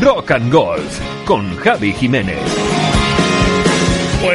Rock 0.00 0.30
and 0.30 0.50
Golf 0.50 1.00
con 1.26 1.54
Javi 1.56 1.92
Jiménez. 1.92 2.91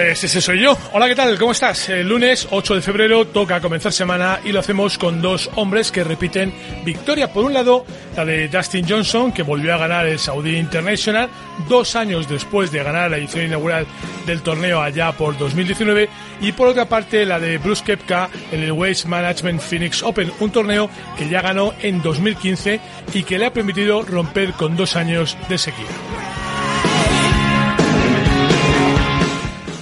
Pues 0.07 0.23
ese 0.23 0.39
soy 0.39 0.61
yo. 0.61 0.77
Hola, 0.93 1.09
¿qué 1.09 1.16
tal? 1.16 1.38
¿Cómo 1.38 1.52
estás? 1.52 1.89
El 1.89 2.07
lunes 2.07 2.47
8 2.49 2.75
de 2.75 2.81
febrero 2.81 3.27
toca 3.27 3.59
comenzar 3.59 3.91
semana 3.91 4.39
y 4.45 4.53
lo 4.53 4.61
hacemos 4.61 4.97
con 4.97 5.21
dos 5.21 5.49
hombres 5.55 5.91
que 5.91 6.05
repiten 6.05 6.53
victoria. 6.85 7.33
Por 7.33 7.43
un 7.43 7.53
lado, 7.53 7.85
la 8.16 8.23
de 8.23 8.47
Dustin 8.47 8.88
Johnson, 8.88 9.33
que 9.33 9.43
volvió 9.43 9.73
a 9.73 9.77
ganar 9.77 10.07
el 10.07 10.17
Saudi 10.17 10.55
International 10.55 11.30
dos 11.67 11.97
años 11.97 12.30
después 12.30 12.71
de 12.71 12.83
ganar 12.83 13.11
la 13.11 13.17
edición 13.17 13.47
inaugural 13.47 13.85
del 14.25 14.41
torneo 14.41 14.81
allá 14.81 15.11
por 15.11 15.38
2019. 15.38 16.08
Y 16.39 16.53
por 16.53 16.69
otra 16.69 16.85
parte, 16.85 17.25
la 17.25 17.38
de 17.38 17.58
Bruce 17.58 17.83
Kepka 17.83 18.30
en 18.53 18.63
el 18.63 18.72
Waste 18.72 19.09
Management 19.09 19.59
Phoenix 19.59 20.02
Open, 20.03 20.31
un 20.39 20.52
torneo 20.52 20.89
que 21.17 21.28
ya 21.28 21.41
ganó 21.41 21.73
en 21.81 22.02
2015 22.02 22.80
y 23.13 23.23
que 23.23 23.38
le 23.38 23.47
ha 23.47 23.53
permitido 23.53 24.03
romper 24.03 24.53
con 24.53 24.78
dos 24.78 24.95
años 24.95 25.38
de 25.50 25.58
sequía. 25.58 26.36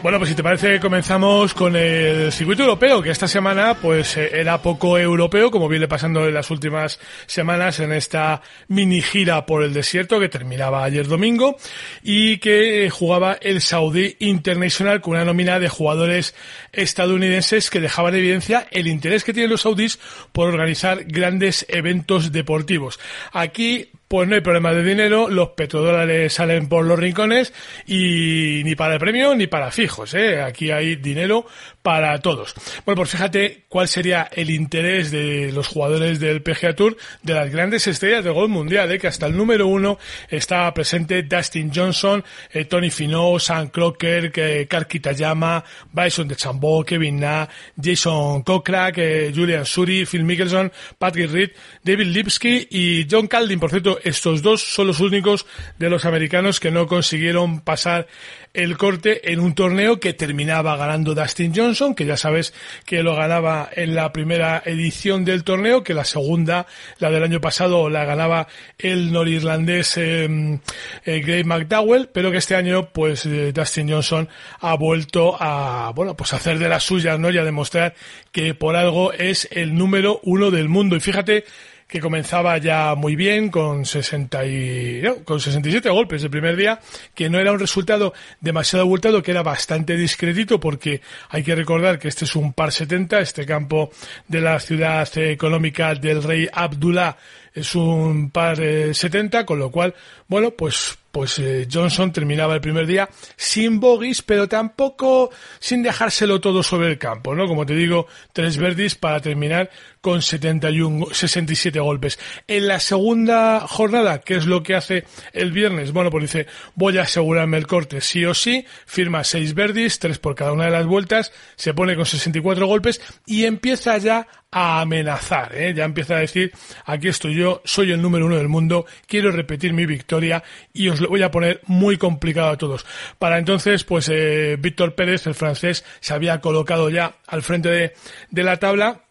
Bueno, 0.00 0.18
pues 0.18 0.30
si 0.30 0.36
te 0.36 0.44
parece, 0.44 0.78
comenzamos 0.78 1.54
con 1.54 1.74
el 1.74 2.30
circuito 2.30 2.62
europeo, 2.62 3.02
que 3.02 3.10
esta 3.10 3.26
semana 3.26 3.74
pues 3.74 4.16
eh, 4.16 4.30
era 4.32 4.62
poco 4.62 4.96
europeo, 4.96 5.50
como 5.50 5.68
viene 5.68 5.88
pasando 5.88 6.24
en 6.28 6.34
las 6.34 6.52
últimas 6.52 7.00
semanas 7.26 7.80
en 7.80 7.92
esta 7.92 8.40
mini 8.68 9.02
gira 9.02 9.44
por 9.44 9.64
el 9.64 9.74
desierto 9.74 10.20
que 10.20 10.28
terminaba 10.28 10.84
ayer 10.84 11.08
domingo 11.08 11.56
y 12.00 12.38
que 12.38 12.88
jugaba 12.90 13.38
el 13.40 13.60
Saudi 13.60 14.16
International 14.20 15.00
con 15.00 15.14
una 15.14 15.24
nómina 15.24 15.58
de 15.58 15.68
jugadores 15.68 16.32
estadounidenses 16.72 17.68
que 17.68 17.80
dejaban 17.80 18.14
en 18.14 18.20
evidencia 18.20 18.68
el 18.70 18.86
interés 18.86 19.24
que 19.24 19.32
tienen 19.32 19.50
los 19.50 19.62
saudíes 19.62 19.98
por 20.30 20.48
organizar 20.48 21.04
grandes 21.06 21.66
eventos 21.68 22.30
deportivos. 22.30 23.00
Aquí 23.32 23.90
pues 24.08 24.26
no 24.26 24.34
hay 24.34 24.40
problema 24.40 24.72
de 24.72 24.82
dinero, 24.82 25.28
los 25.28 25.50
petrodólares 25.50 26.32
salen 26.32 26.68
por 26.68 26.86
los 26.86 26.98
rincones 26.98 27.52
y 27.86 28.62
ni 28.64 28.74
para 28.74 28.94
el 28.94 29.00
premio 29.00 29.34
ni 29.34 29.46
para 29.46 29.70
fijos, 29.70 30.14
¿eh? 30.14 30.40
Aquí 30.40 30.70
hay 30.70 30.96
dinero 30.96 31.46
para 31.88 32.20
todos. 32.20 32.52
Bueno, 32.84 32.98
pues 32.98 33.12
fíjate 33.12 33.64
cuál 33.66 33.88
sería 33.88 34.28
el 34.34 34.50
interés 34.50 35.10
de 35.10 35.50
los 35.52 35.68
jugadores 35.68 36.20
del 36.20 36.42
PGA 36.42 36.74
Tour, 36.74 36.98
de 37.22 37.32
las 37.32 37.50
grandes 37.50 37.86
estrellas 37.86 38.22
del 38.22 38.34
golf 38.34 38.50
mundial, 38.50 38.92
¿eh? 38.92 38.98
que 38.98 39.06
hasta 39.06 39.24
el 39.24 39.34
número 39.34 39.66
uno 39.66 39.98
está 40.28 40.74
presente 40.74 41.22
Dustin 41.22 41.72
Johnson, 41.74 42.22
eh, 42.52 42.66
Tony 42.66 42.90
Finau, 42.90 43.40
Sam 43.40 43.68
Crocker, 43.68 44.30
eh, 44.36 44.66
Karl 44.68 44.86
Kitayama, 44.86 45.64
Bryson 45.90 46.28
de 46.28 46.36
Chambó, 46.36 46.84
Kevin 46.84 47.20
Na, 47.20 47.48
Jason 47.82 48.42
Kokrak, 48.42 48.98
eh, 48.98 49.32
Julian 49.34 49.64
Suri, 49.64 50.04
Phil 50.04 50.24
Mickelson, 50.24 50.70
Patrick 50.98 51.30
Reed, 51.30 51.52
David 51.82 52.08
Lipsky 52.08 52.68
y 52.70 53.06
John 53.10 53.28
Calding. 53.28 53.60
Por 53.60 53.70
cierto, 53.70 53.98
estos 54.04 54.42
dos 54.42 54.62
son 54.62 54.88
los 54.88 55.00
únicos 55.00 55.46
de 55.78 55.88
los 55.88 56.04
americanos 56.04 56.60
que 56.60 56.70
no 56.70 56.86
consiguieron 56.86 57.60
pasar 57.60 58.08
el 58.54 58.76
corte 58.76 59.32
en 59.32 59.40
un 59.40 59.54
torneo 59.54 60.00
que 60.00 60.14
terminaba 60.14 60.76
ganando 60.76 61.14
Dustin 61.14 61.52
Johnson, 61.54 61.94
que 61.94 62.06
ya 62.06 62.16
sabes 62.16 62.54
que 62.84 63.02
lo 63.02 63.14
ganaba 63.14 63.68
en 63.72 63.94
la 63.94 64.12
primera 64.12 64.62
edición 64.64 65.24
del 65.24 65.44
torneo, 65.44 65.82
que 65.82 65.94
la 65.94 66.04
segunda, 66.04 66.66
la 66.98 67.10
del 67.10 67.22
año 67.22 67.40
pasado, 67.40 67.88
la 67.88 68.04
ganaba 68.04 68.48
el 68.78 69.12
norirlandés 69.12 69.96
eh, 69.96 70.60
eh, 71.04 71.44
McDowell, 71.44 72.08
pero 72.12 72.30
que 72.30 72.38
este 72.38 72.56
año, 72.56 72.90
pues 72.92 73.26
eh, 73.26 73.52
Dustin 73.52 73.90
Johnson 73.90 74.28
ha 74.60 74.74
vuelto 74.74 75.36
a, 75.38 75.92
bueno, 75.94 76.16
pues 76.16 76.32
hacer 76.32 76.58
de 76.58 76.68
las 76.68 76.84
suyas, 76.84 77.18
¿no? 77.18 77.30
Y 77.30 77.38
a 77.38 77.44
demostrar 77.44 77.94
que 78.32 78.54
por 78.54 78.76
algo 78.76 79.12
es 79.12 79.48
el 79.52 79.74
número 79.74 80.20
uno 80.24 80.50
del 80.50 80.68
mundo. 80.68 80.96
Y 80.96 81.00
fíjate 81.00 81.44
que 81.88 82.00
comenzaba 82.00 82.58
ya 82.58 82.94
muy 82.94 83.16
bien 83.16 83.48
con 83.48 83.86
60 83.86 84.46
y, 84.46 85.00
no, 85.02 85.24
con 85.24 85.40
67 85.40 85.88
golpes 85.88 86.22
el 86.22 86.30
primer 86.30 86.54
día, 86.54 86.80
que 87.14 87.30
no 87.30 87.38
era 87.38 87.50
un 87.50 87.58
resultado 87.58 88.12
demasiado 88.40 88.84
abultado, 88.84 89.22
que 89.22 89.30
era 89.30 89.42
bastante 89.42 89.96
discretito 89.96 90.60
porque 90.60 91.00
hay 91.30 91.42
que 91.42 91.54
recordar 91.54 91.98
que 91.98 92.08
este 92.08 92.26
es 92.26 92.36
un 92.36 92.52
par 92.52 92.72
70, 92.72 93.20
este 93.20 93.46
campo 93.46 93.90
de 94.28 94.42
la 94.42 94.60
ciudad 94.60 95.08
económica 95.16 95.94
del 95.94 96.22
rey 96.22 96.46
Abdullah 96.52 97.16
es 97.54 97.74
un 97.74 98.30
par 98.30 98.60
eh, 98.60 98.94
70, 98.94 99.44
con 99.46 99.58
lo 99.58 99.70
cual, 99.70 99.94
bueno, 100.28 100.50
pues 100.52 100.98
pues 101.18 101.38
eh, 101.38 101.66
Johnson 101.72 102.12
terminaba 102.12 102.54
el 102.54 102.60
primer 102.60 102.86
día 102.86 103.08
sin 103.36 103.80
bogies, 103.80 104.22
pero 104.22 104.46
tampoco 104.46 105.30
sin 105.58 105.82
dejárselo 105.82 106.40
todo 106.40 106.62
sobre 106.62 106.88
el 106.88 106.98
campo, 106.98 107.34
¿no? 107.34 107.46
Como 107.46 107.64
te 107.64 107.74
digo, 107.74 108.06
tres 108.32 108.56
verdes 108.58 108.94
para 108.94 109.20
terminar 109.20 109.70
con 110.00 110.22
71, 110.22 111.06
67 111.12 111.80
golpes. 111.80 112.18
En 112.46 112.68
la 112.68 112.78
segunda 112.78 113.60
jornada, 113.66 114.20
¿qué 114.20 114.36
es 114.36 114.46
lo 114.46 114.62
que 114.62 114.74
hace 114.74 115.04
el 115.32 115.50
viernes? 115.50 115.92
Bueno, 115.92 116.10
pues 116.10 116.22
dice, 116.22 116.46
voy 116.74 116.98
a 116.98 117.02
asegurarme 117.02 117.56
el 117.56 117.66
corte 117.66 118.00
sí 118.00 118.24
o 118.24 118.34
sí, 118.34 118.64
firma 118.86 119.24
seis 119.24 119.54
verdes, 119.54 119.98
tres 119.98 120.18
por 120.18 120.34
cada 120.34 120.52
una 120.52 120.66
de 120.66 120.70
las 120.70 120.86
vueltas, 120.86 121.32
se 121.56 121.74
pone 121.74 121.96
con 121.96 122.06
64 122.06 122.66
golpes 122.66 123.00
y 123.26 123.44
empieza 123.44 123.96
ya 123.98 124.28
a 124.50 124.80
amenazar, 124.80 125.54
¿eh? 125.54 125.74
ya 125.74 125.84
empieza 125.84 126.16
a 126.16 126.20
decir, 126.20 126.52
aquí 126.86 127.08
estoy 127.08 127.34
yo, 127.34 127.60
soy 127.64 127.92
el 127.92 128.00
número 128.00 128.26
uno 128.26 128.36
del 128.36 128.48
mundo, 128.48 128.86
quiero 129.06 129.30
repetir 129.30 129.74
mi 129.74 129.84
victoria 129.84 130.42
y 130.72 130.88
os 130.88 131.00
lo 131.00 131.08
voy 131.08 131.22
a 131.22 131.30
poner 131.30 131.60
muy 131.66 131.98
complicado 131.98 132.48
a 132.48 132.56
todos. 132.56 132.86
Para 133.18 133.38
entonces, 133.38 133.84
pues 133.84 134.08
eh, 134.08 134.56
Víctor 134.58 134.94
Pérez, 134.94 135.26
el 135.26 135.34
francés, 135.34 135.84
se 136.00 136.14
había 136.14 136.40
colocado 136.40 136.88
ya 136.88 137.16
al 137.26 137.42
frente 137.42 137.68
de, 137.68 137.92
de 138.30 138.42
la 138.42 138.56
tabla 138.56 139.07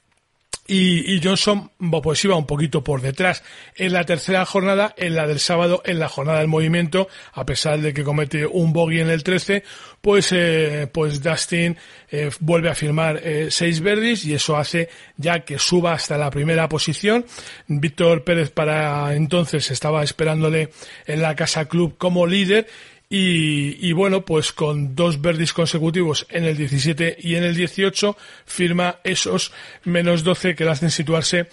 y, 0.68 1.14
y, 1.14 1.22
Johnson 1.24 1.72
pues 2.02 2.24
iba 2.26 2.36
un 2.36 2.46
poquito 2.46 2.84
por 2.84 3.02
detrás. 3.02 3.44
En 3.76 3.94
la 3.94 4.04
tercera 4.04 4.46
jornada, 4.46 4.94
en 4.98 5.16
la 5.16 5.26
del 5.26 5.40
sábado, 5.40 5.82
en 5.86 6.00
la 6.00 6.10
jornada 6.10 6.40
del 6.40 6.48
movimiento, 6.48 7.08
a 7.34 7.46
pesar 7.46 7.80
de 7.80 7.94
que 7.94 8.04
comete 8.04 8.46
un 8.46 8.74
bogey 8.74 9.00
en 9.00 9.10
el 9.10 9.24
13, 9.24 9.64
pues, 10.02 10.32
eh, 10.32 10.90
pues 10.92 11.24
Dustin 11.24 11.78
eh, 12.12 12.30
vuelve 12.40 12.70
a 12.70 12.76
firmar 12.76 13.20
eh, 13.24 13.48
seis 13.50 13.82
verdes 13.82 14.26
y 14.26 14.34
eso 14.34 14.58
hace 14.58 14.90
ya 15.18 15.40
que 15.42 15.60
suba 15.60 15.94
hasta 15.94 16.18
la 16.18 16.30
primera 16.30 16.70
posición. 16.70 17.26
Víctor 17.68 18.24
Pérez 18.24 18.52
para 18.52 19.16
entonces 19.16 19.72
estaba 19.72 20.04
esperándole 20.04 20.70
en 21.06 21.22
la 21.22 21.36
Casa 21.36 21.66
Club 21.66 21.98
como 21.98 22.28
líder 22.28 22.68
y, 23.10 23.88
y, 23.88 23.94
bueno, 23.94 24.26
pues 24.26 24.52
con 24.52 24.96
dos 24.96 25.22
verdes 25.22 25.54
consecutivos 25.54 26.28
en 26.30 26.44
el 26.44 26.58
17 26.58 27.18
y 27.22 27.36
en 27.36 27.44
el 27.44 27.56
18 27.56 28.18
firma 28.46 29.00
esos 29.04 29.54
menos 29.86 30.24
12 30.24 30.56
que 30.56 30.66
le 30.66 30.72
hacen 30.72 30.92
situarse 30.92 31.48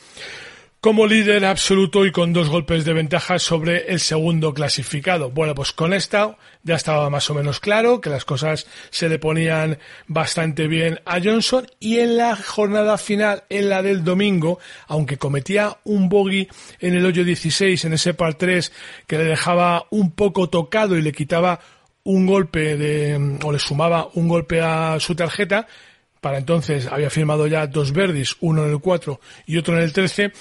como 0.84 1.06
líder 1.06 1.46
absoluto 1.46 2.04
y 2.04 2.12
con 2.12 2.34
dos 2.34 2.50
golpes 2.50 2.84
de 2.84 2.92
ventaja 2.92 3.38
sobre 3.38 3.90
el 3.90 4.00
segundo 4.00 4.52
clasificado. 4.52 5.30
Bueno, 5.30 5.54
pues 5.54 5.72
con 5.72 5.94
esta 5.94 6.36
ya 6.62 6.74
estaba 6.74 7.08
más 7.08 7.30
o 7.30 7.34
menos 7.34 7.58
claro 7.58 8.02
que 8.02 8.10
las 8.10 8.26
cosas 8.26 8.66
se 8.90 9.08
le 9.08 9.18
ponían 9.18 9.78
bastante 10.08 10.68
bien 10.68 11.00
a 11.06 11.22
Johnson 11.22 11.66
y 11.80 12.00
en 12.00 12.18
la 12.18 12.36
jornada 12.36 12.98
final, 12.98 13.44
en 13.48 13.70
la 13.70 13.80
del 13.80 14.04
domingo, 14.04 14.58
aunque 14.86 15.16
cometía 15.16 15.78
un 15.84 16.10
bogey 16.10 16.48
en 16.80 16.92
el 16.92 17.06
hoyo 17.06 17.24
16, 17.24 17.82
en 17.86 17.94
ese 17.94 18.12
par 18.12 18.34
3 18.34 18.70
que 19.06 19.16
le 19.16 19.24
dejaba 19.24 19.86
un 19.88 20.10
poco 20.10 20.50
tocado 20.50 20.98
y 20.98 21.00
le 21.00 21.12
quitaba 21.12 21.60
un 22.02 22.26
golpe 22.26 22.76
de, 22.76 23.38
o 23.42 23.50
le 23.50 23.58
sumaba 23.58 24.10
un 24.12 24.28
golpe 24.28 24.60
a 24.60 25.00
su 25.00 25.14
tarjeta, 25.14 25.66
para 26.24 26.38
entonces 26.38 26.86
había 26.86 27.10
firmado 27.10 27.46
ya 27.46 27.66
dos 27.66 27.92
verdis, 27.92 28.36
uno 28.40 28.64
en 28.64 28.70
el 28.70 28.80
4 28.80 29.20
y 29.44 29.58
otro 29.58 29.76
en 29.76 29.82
el 29.82 29.92
13, 29.92 30.32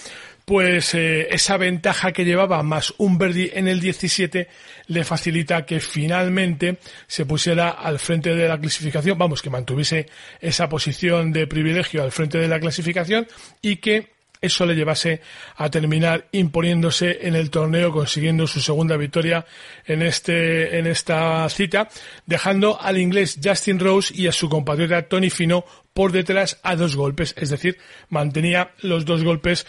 pues 0.46 0.94
eh, 0.94 1.28
esa 1.32 1.58
ventaja 1.58 2.12
que 2.12 2.26
llevaba 2.26 2.62
más 2.64 2.94
un 2.98 3.18
Verdi 3.18 3.50
en 3.54 3.68
el 3.68 3.80
17 3.80 4.48
le 4.88 5.04
facilita 5.04 5.66
que 5.66 5.80
finalmente 5.80 6.78
se 7.08 7.26
pusiera 7.26 7.70
al 7.70 8.00
frente 8.00 8.36
de 8.36 8.48
la 8.48 8.60
clasificación, 8.60 9.18
vamos, 9.18 9.42
que 9.42 9.50
mantuviese 9.50 10.08
esa 10.42 10.68
posición 10.68 11.32
de 11.32 11.48
privilegio 11.48 12.04
al 12.04 12.12
frente 12.12 12.38
de 12.38 12.48
la 12.48 12.60
clasificación 12.60 13.28
y 13.62 13.78
que 13.78 14.14
eso 14.44 14.66
le 14.66 14.76
llevase 14.76 15.22
a 15.56 15.70
terminar 15.70 16.28
imponiéndose 16.34 17.20
en 17.22 17.34
el 17.36 17.50
torneo, 17.50 17.94
consiguiendo 17.94 18.46
su 18.46 18.60
segunda 18.60 18.98
victoria 18.98 19.46
en 19.86 20.02
este, 20.02 20.78
en 20.78 20.86
esta 20.86 21.48
cita, 21.48 21.88
dejando 22.26 22.80
al 22.80 22.98
inglés 22.98 23.40
Justin 23.42 23.80
Rose 23.80 24.14
y 24.14 24.28
a 24.28 24.34
su 24.34 24.50
compatriota 24.50 25.04
Tony 25.04 25.30
Fino 25.30 25.64
por 25.94 26.12
detrás 26.12 26.60
a 26.62 26.76
dos 26.76 26.98
golpes, 26.98 27.34
es 27.38 27.52
decir, 27.52 27.78
mantenía 28.10 28.72
los 28.82 29.06
dos 29.06 29.24
golpes 29.24 29.66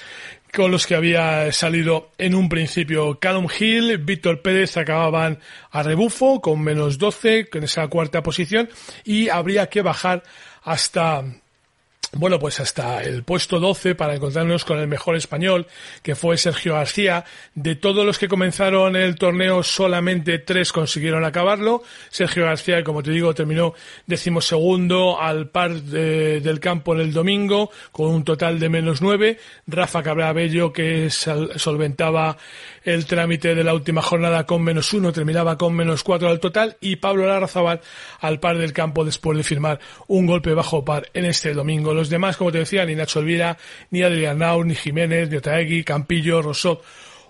con 0.54 0.70
los 0.70 0.86
que 0.86 0.94
había 0.94 1.50
salido 1.52 2.12
en 2.16 2.34
un 2.34 2.48
principio 2.48 3.18
Callum 3.18 3.48
Hill, 3.58 3.98
Víctor 3.98 4.40
Pérez 4.40 4.76
acababan 4.76 5.40
a 5.70 5.82
rebufo 5.82 6.40
con 6.40 6.60
menos 6.62 6.98
12 6.98 7.48
en 7.52 7.64
esa 7.64 7.88
cuarta 7.88 8.22
posición 8.22 8.68
y 9.04 9.28
habría 9.28 9.68
que 9.68 9.82
bajar 9.82 10.22
hasta 10.62 11.24
bueno, 12.16 12.38
pues 12.38 12.60
hasta 12.60 13.02
el 13.02 13.24
puesto 13.24 13.58
12 13.58 13.94
para 13.94 14.14
encontrarnos 14.14 14.64
con 14.64 14.78
el 14.78 14.86
mejor 14.86 15.16
español, 15.16 15.66
que 16.02 16.14
fue 16.14 16.36
Sergio 16.36 16.74
García. 16.74 17.24
De 17.54 17.74
todos 17.74 18.06
los 18.06 18.18
que 18.18 18.28
comenzaron 18.28 18.94
el 18.94 19.16
torneo, 19.16 19.62
solamente 19.62 20.38
tres 20.38 20.72
consiguieron 20.72 21.24
acabarlo. 21.24 21.82
Sergio 22.10 22.44
García, 22.44 22.84
como 22.84 23.02
te 23.02 23.10
digo, 23.10 23.34
terminó 23.34 23.74
decimosegundo 24.06 25.20
al 25.20 25.48
par 25.48 25.72
del 25.74 26.60
campo 26.60 26.94
en 26.94 27.00
el 27.00 27.12
domingo, 27.12 27.70
con 27.90 28.10
un 28.10 28.24
total 28.24 28.60
de 28.60 28.68
menos 28.68 29.02
nueve. 29.02 29.38
Rafa 29.66 30.02
Cabrabello, 30.02 30.72
que 30.72 31.10
solventaba 31.10 32.36
el 32.84 33.06
trámite 33.06 33.54
de 33.54 33.64
la 33.64 33.74
última 33.74 34.02
jornada 34.02 34.44
con 34.44 34.62
menos 34.62 34.92
uno, 34.92 35.12
terminaba 35.12 35.58
con 35.58 35.74
menos 35.74 36.04
cuatro 36.04 36.28
al 36.28 36.38
total. 36.38 36.76
Y 36.80 36.96
Pablo 36.96 37.26
Larrazabal 37.26 37.80
al 38.20 38.38
par 38.38 38.58
del 38.58 38.72
campo 38.72 39.04
después 39.04 39.36
de 39.36 39.42
firmar 39.42 39.80
un 40.06 40.26
golpe 40.26 40.54
bajo 40.54 40.84
par 40.84 41.08
en 41.14 41.24
este 41.24 41.54
domingo. 41.54 41.92
Demás, 42.08 42.36
como 42.36 42.52
te 42.52 42.58
decía, 42.58 42.84
ni 42.84 42.94
Nacho 42.94 43.20
Elvira, 43.20 43.56
ni 43.90 44.02
Adrián 44.02 44.38
Naur, 44.38 44.66
ni 44.66 44.74
Jiménez, 44.74 45.30
ni 45.30 45.36
Otaegui, 45.36 45.84
Campillo, 45.84 46.42
Rosot 46.42 46.82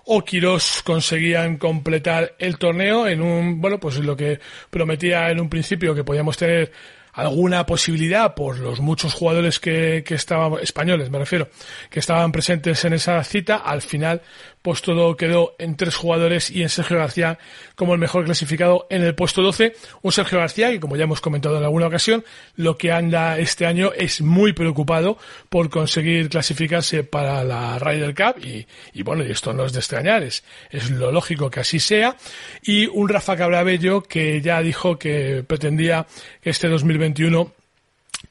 o 0.05 0.23
Quirós 0.23 0.83
conseguían 0.83 1.57
completar 1.57 2.35
el 2.37 2.57
torneo 2.57 3.07
en 3.07 3.21
un, 3.21 3.59
bueno, 3.59 3.79
pues 3.79 3.97
lo 3.97 4.15
que 4.15 4.39
prometía 4.69 5.31
en 5.31 5.39
un 5.39 5.49
principio 5.49 5.95
que 5.95 6.03
podíamos 6.03 6.37
tener 6.37 6.71
alguna 7.15 7.65
posibilidad 7.65 8.35
por 8.35 8.59
los 8.59 8.81
muchos 8.81 9.13
jugadores 9.13 9.59
que, 9.59 10.03
que 10.05 10.15
estaban, 10.15 10.59
españoles 10.61 11.09
me 11.09 11.19
refiero, 11.19 11.47
que 11.89 11.99
estaban 11.99 12.31
presentes 12.31 12.83
en 12.85 12.93
esa 12.93 13.23
cita, 13.23 13.55
al 13.57 13.81
final 13.81 14.21
pues 14.65 14.81
todo 14.81 15.15
quedó 15.15 15.55
en 15.59 15.77
tres 15.77 15.95
jugadores 15.95 16.49
y 16.49 16.63
en 16.63 16.69
Sergio 16.69 16.97
García 16.97 17.37
como 17.75 17.93
el 17.93 17.99
mejor 17.99 18.25
clasificado 18.25 18.87
en 18.89 19.03
el 19.03 19.13
puesto 19.13 19.43
12. 19.43 19.75
Un 20.01 20.11
Sergio 20.11 20.39
García 20.39 20.71
que, 20.71 20.79
como 20.79 20.95
ya 20.95 21.03
hemos 21.03 21.21
comentado 21.21 21.59
en 21.59 21.63
alguna 21.63 21.85
ocasión, 21.85 22.25
lo 22.55 22.75
que 22.75 22.91
anda 22.91 23.37
este 23.37 23.67
año 23.67 23.91
es 23.95 24.21
muy 24.21 24.53
preocupado 24.53 25.19
por 25.49 25.69
conseguir 25.69 26.29
clasificarse 26.29 27.03
para 27.03 27.43
la 27.43 27.77
Ryder 27.77 28.15
Cup 28.15 28.43
y, 28.43 28.65
y 28.93 29.03
bueno, 29.03 29.23
y 29.23 29.29
esto 29.29 29.53
no 29.53 29.65
es 29.65 29.73
de 29.73 29.79
extrañar, 29.79 30.23
es, 30.23 30.43
es 30.71 30.89
lo 30.89 31.11
lógico 31.11 31.51
que 31.51 31.59
así 31.59 31.79
sea. 31.79 32.17
Y 32.63 32.87
un 32.87 33.07
Rafa 33.07 33.37
Cabrabello 33.37 34.01
que 34.01 34.41
ya 34.41 34.63
dijo 34.63 34.97
que 34.97 35.43
pretendía 35.45 36.07
que 36.41 36.49
este 36.49 36.69
2021 37.05 37.51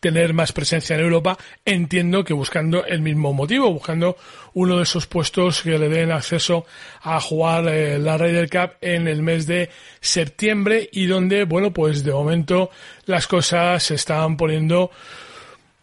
tener 0.00 0.35
más 0.35 0.53
presencia 0.53 0.97
en 0.97 1.03
Europa, 1.03 1.38
entiendo 1.65 2.25
que 2.25 2.35
buscando 2.35 2.85
el 2.85 3.00
mismo 3.00 3.32
motivo, 3.32 3.73
buscando 3.73 4.17
uno 4.53 4.76
de 4.76 4.82
esos 4.82 5.06
puestos 5.06 5.62
que 5.62 5.79
le 5.79 5.88
den 5.88 6.12
acceso 6.12 6.67
a 7.03 7.21
jugar 7.21 7.69
eh, 7.69 7.99
la 7.99 8.19
Ryder 8.19 8.50
Cup 8.50 8.76
en 8.81 9.09
el 9.09 9.23
mes 9.23 9.47
de 9.47 9.71
septiembre 10.00 10.88
y 10.93 11.06
donde, 11.06 11.44
bueno, 11.44 11.73
pues 11.73 12.05
de 12.05 12.12
momento 12.12 12.71
las 13.06 13.26
cosas 13.26 13.82
se 13.82 13.94
están 13.94 14.37
poniendo 14.37 14.91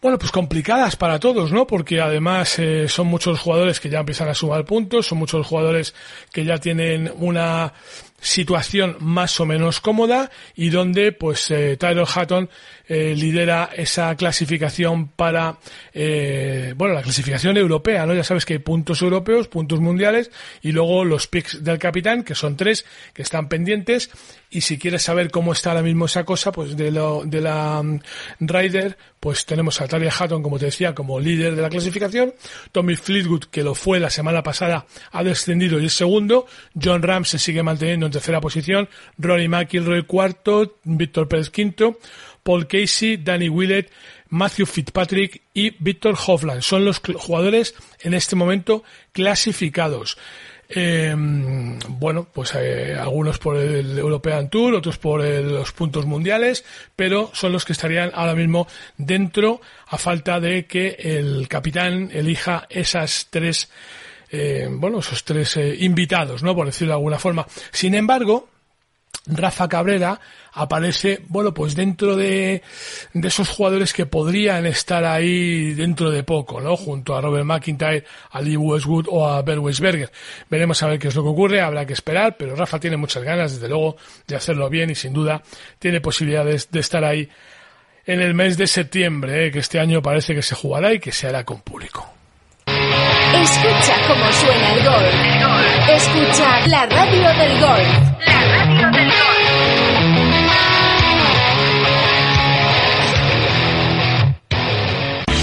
bueno, 0.01 0.17
pues 0.17 0.31
complicadas 0.31 0.95
para 0.95 1.19
todos, 1.19 1.51
¿no? 1.51 1.67
Porque 1.67 2.01
además 2.01 2.57
eh, 2.57 2.87
son 2.87 3.05
muchos 3.05 3.39
jugadores 3.39 3.79
que 3.79 3.89
ya 3.89 3.99
empiezan 3.99 4.29
a 4.29 4.33
sumar 4.33 4.65
puntos, 4.65 5.05
son 5.05 5.19
muchos 5.19 5.45
jugadores 5.45 5.93
que 6.31 6.43
ya 6.43 6.57
tienen 6.57 7.11
una 7.17 7.71
situación 8.21 8.97
más 8.99 9.39
o 9.39 9.45
menos 9.45 9.81
cómoda 9.81 10.29
y 10.55 10.69
donde 10.69 11.11
pues 11.11 11.49
eh, 11.51 11.75
Tyler 11.77 12.05
Hatton 12.07 12.49
eh, 12.87 13.15
lidera 13.17 13.71
esa 13.75 14.15
clasificación 14.15 15.07
para 15.09 15.57
eh, 15.93 16.73
bueno 16.77 16.93
la 16.93 17.01
clasificación 17.01 17.57
europea 17.57 18.05
no 18.05 18.13
ya 18.13 18.23
sabes 18.23 18.45
que 18.45 18.53
hay 18.53 18.59
puntos 18.59 19.01
europeos 19.01 19.47
puntos 19.47 19.79
mundiales 19.79 20.29
y 20.61 20.71
luego 20.71 21.03
los 21.03 21.27
picks 21.27 21.63
del 21.63 21.79
capitán 21.79 22.23
que 22.23 22.35
son 22.35 22.55
tres 22.55 22.85
que 23.13 23.21
están 23.21 23.49
pendientes. 23.49 24.09
Y 24.53 24.61
si 24.61 24.77
quieres 24.77 25.03
saber 25.03 25.31
cómo 25.31 25.53
está 25.53 25.69
ahora 25.69 25.81
mismo 25.81 26.05
esa 26.05 26.25
cosa 26.25 26.51
pues 26.51 26.75
de 26.75 26.91
lo 26.91 27.23
de 27.25 27.39
la 27.39 27.79
um, 27.79 27.99
Ryder 28.39 28.97
pues 29.19 29.45
tenemos 29.45 29.79
a 29.79 29.87
Tyler 29.87 30.11
Hatton 30.17 30.43
como 30.43 30.59
te 30.59 30.65
decía 30.65 30.93
como 30.93 31.19
líder 31.19 31.55
de 31.55 31.61
la 31.61 31.69
clasificación. 31.69 32.33
Tommy 32.71 32.95
Fleetwood 32.95 33.45
que 33.45 33.63
lo 33.63 33.75
fue 33.75 33.99
la 33.99 34.09
semana 34.09 34.43
pasada 34.43 34.85
ha 35.11 35.23
descendido 35.23 35.79
y 35.79 35.85
es 35.85 35.93
segundo. 35.93 36.47
John 36.81 37.01
Ram 37.01 37.23
se 37.23 37.39
sigue 37.39 37.63
manteniendo 37.63 38.07
tercera 38.11 38.41
posición, 38.41 38.89
Rory 39.17 39.47
McIlroy 39.47 40.03
cuarto, 40.03 40.77
Víctor 40.83 41.27
Pérez 41.27 41.49
quinto, 41.49 41.97
Paul 42.43 42.67
Casey, 42.67 43.17
Danny 43.17 43.49
Willett, 43.49 43.91
Matthew 44.29 44.65
Fitzpatrick 44.65 45.41
y 45.53 45.71
Víctor 45.79 46.15
Hovland. 46.15 46.61
Son 46.61 46.85
los 46.85 46.99
jugadores 46.99 47.75
en 48.01 48.13
este 48.13 48.35
momento 48.35 48.83
clasificados. 49.11 50.17
Eh, 50.73 51.13
bueno, 51.89 52.27
pues 52.31 52.55
eh, 52.55 52.95
algunos 52.97 53.37
por 53.39 53.57
el 53.57 53.99
European 53.99 54.49
Tour, 54.49 54.75
otros 54.75 54.97
por 54.97 55.21
los 55.21 55.73
puntos 55.73 56.05
mundiales, 56.05 56.63
pero 56.95 57.29
son 57.33 57.51
los 57.51 57.65
que 57.65 57.73
estarían 57.73 58.11
ahora 58.13 58.35
mismo 58.35 58.67
dentro 58.97 59.59
a 59.87 59.97
falta 59.97 60.39
de 60.39 60.65
que 60.65 60.95
el 60.97 61.49
capitán 61.49 62.09
elija 62.13 62.67
esas 62.69 63.27
tres 63.29 63.69
eh, 64.31 64.67
bueno, 64.69 64.99
esos 64.99 65.23
tres 65.23 65.57
eh, 65.57 65.75
invitados, 65.79 66.41
¿no? 66.41 66.55
Por 66.55 66.65
decirlo 66.65 66.93
de 66.93 66.97
alguna 66.97 67.19
forma. 67.19 67.45
Sin 67.71 67.93
embargo, 67.95 68.47
Rafa 69.27 69.67
Cabrera 69.67 70.19
aparece, 70.53 71.21
bueno, 71.27 71.53
pues 71.53 71.75
dentro 71.75 72.15
de, 72.15 72.61
de 73.13 73.27
esos 73.27 73.49
jugadores 73.49 73.93
que 73.93 74.05
podrían 74.05 74.65
estar 74.65 75.05
ahí 75.05 75.73
dentro 75.73 76.09
de 76.09 76.23
poco, 76.23 76.59
¿no? 76.59 76.75
Junto 76.75 77.15
a 77.15 77.21
Robert 77.21 77.45
McIntyre, 77.45 78.05
a 78.31 78.41
Lee 78.41 78.57
Westwood 78.57 79.07
o 79.09 79.27
a 79.27 79.41
Bert 79.41 79.61
Weisberger. 79.61 80.11
Veremos 80.49 80.81
a 80.81 80.87
ver 80.87 80.97
qué 80.97 81.09
es 81.09 81.15
lo 81.15 81.23
que 81.23 81.29
ocurre, 81.29 81.61
habrá 81.61 81.85
que 81.85 81.93
esperar, 81.93 82.35
pero 82.37 82.55
Rafa 82.55 82.79
tiene 82.79 82.97
muchas 82.97 83.23
ganas, 83.23 83.53
desde 83.53 83.67
luego, 83.67 83.97
de 84.27 84.35
hacerlo 84.35 84.69
bien 84.69 84.89
y 84.89 84.95
sin 84.95 85.13
duda 85.13 85.43
tiene 85.77 86.01
posibilidades 86.01 86.71
de 86.71 86.79
estar 86.79 87.03
ahí 87.03 87.29
en 88.05 88.21
el 88.21 88.33
mes 88.33 88.57
de 88.57 88.65
septiembre, 88.67 89.47
¿eh? 89.47 89.51
que 89.51 89.59
este 89.59 89.79
año 89.79 90.01
parece 90.01 90.33
que 90.33 90.41
se 90.41 90.55
jugará 90.55 90.93
y 90.93 90.99
que 90.99 91.11
se 91.11 91.27
hará 91.27 91.43
con 91.43 91.61
público. 91.61 92.20
Escucha 93.33 93.95
cómo 94.07 94.31
suena 94.33 94.73
el 94.73 94.83
gol. 94.83 95.05
Escucha 95.95 96.67
la 96.67 96.85
radio 96.85 97.33
del 97.33 97.59
gol. 97.59 97.83
La 98.25 98.41
radio 98.41 98.91
del 98.91 99.05
gol. 99.07 99.30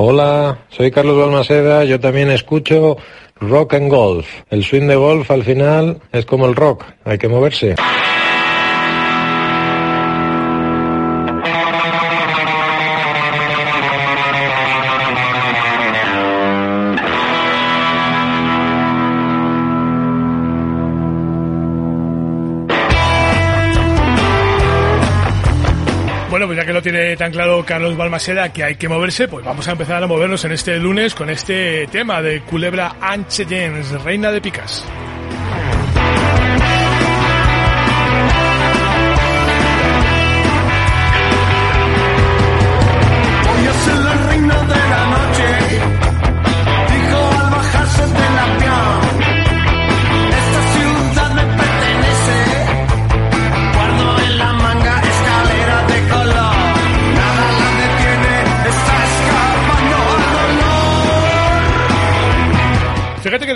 Hola, 0.00 0.56
soy 0.68 0.92
Carlos 0.92 1.18
Balmaseda, 1.18 1.82
yo 1.82 1.98
también 1.98 2.30
escucho 2.30 2.98
rock 3.40 3.74
and 3.74 3.90
golf. 3.90 4.28
El 4.48 4.62
swing 4.62 4.86
de 4.86 4.94
golf 4.94 5.28
al 5.32 5.42
final 5.42 6.00
es 6.12 6.24
como 6.24 6.46
el 6.46 6.54
rock, 6.54 6.84
hay 7.04 7.18
que 7.18 7.26
moverse. 7.26 7.74
Bueno, 26.38 26.50
pues 26.50 26.58
ya 26.58 26.66
que 26.66 26.72
lo 26.72 26.80
tiene 26.80 27.16
tan 27.16 27.32
claro 27.32 27.64
Carlos 27.66 27.96
Balmaseda 27.96 28.52
que 28.52 28.62
hay 28.62 28.76
que 28.76 28.88
moverse, 28.88 29.26
pues 29.26 29.44
vamos 29.44 29.66
a 29.66 29.72
empezar 29.72 30.00
a 30.00 30.06
movernos 30.06 30.44
en 30.44 30.52
este 30.52 30.78
lunes 30.78 31.12
con 31.16 31.30
este 31.30 31.88
tema 31.88 32.22
de 32.22 32.42
Culebra 32.42 32.94
Anche 33.00 33.44
Jens, 33.44 33.90
reina 34.04 34.30
de 34.30 34.40
picas. 34.40 34.84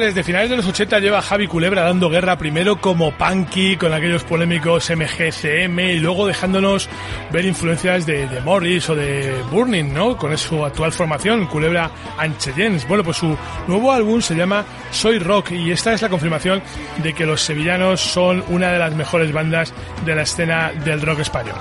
Desde 0.02 0.25
finales 0.25 0.50
de 0.50 0.56
los 0.56 0.66
80 0.66 0.99
lleva 0.99 1.23
Javi 1.23 1.47
Culebra 1.47 1.82
dando 1.82 2.11
guerra 2.11 2.37
primero 2.37 2.80
como 2.80 3.12
Punky 3.12 3.76
con 3.76 3.92
aquellos 3.92 4.25
polémicos 4.25 4.90
MGCM 4.90 5.78
y 5.78 6.00
luego 6.00 6.26
dejándonos 6.26 6.88
ver 7.30 7.44
influencias 7.44 8.04
de, 8.04 8.26
de 8.26 8.40
Morris 8.40 8.90
o 8.90 8.97
de 8.97 9.32
Burning, 9.50 9.92
¿no? 9.92 10.16
Con 10.16 10.37
su 10.37 10.64
actual 10.64 10.92
formación, 10.92 11.47
Culebra 11.47 11.90
Anchellens. 12.18 12.87
Bueno, 12.88 13.04
pues 13.04 13.18
su 13.18 13.37
nuevo 13.68 13.92
álbum 13.92 14.21
se 14.21 14.35
llama 14.35 14.64
Soy 14.90 15.21
Rock 15.21 15.52
y 15.52 15.71
esta 15.71 15.92
es 15.92 16.02
la 16.02 16.09
confirmación 16.09 16.62
de 17.02 17.12
que 17.12 17.25
los 17.25 17.40
sevillanos 17.40 18.00
son 18.00 18.42
una 18.49 18.73
de 18.73 18.80
las 18.80 18.94
mejores 18.94 19.32
bandas 19.32 19.73
de 20.04 20.14
la 20.16 20.23
escena 20.23 20.73
del 20.85 21.00
rock 21.00 21.21
español. 21.21 21.56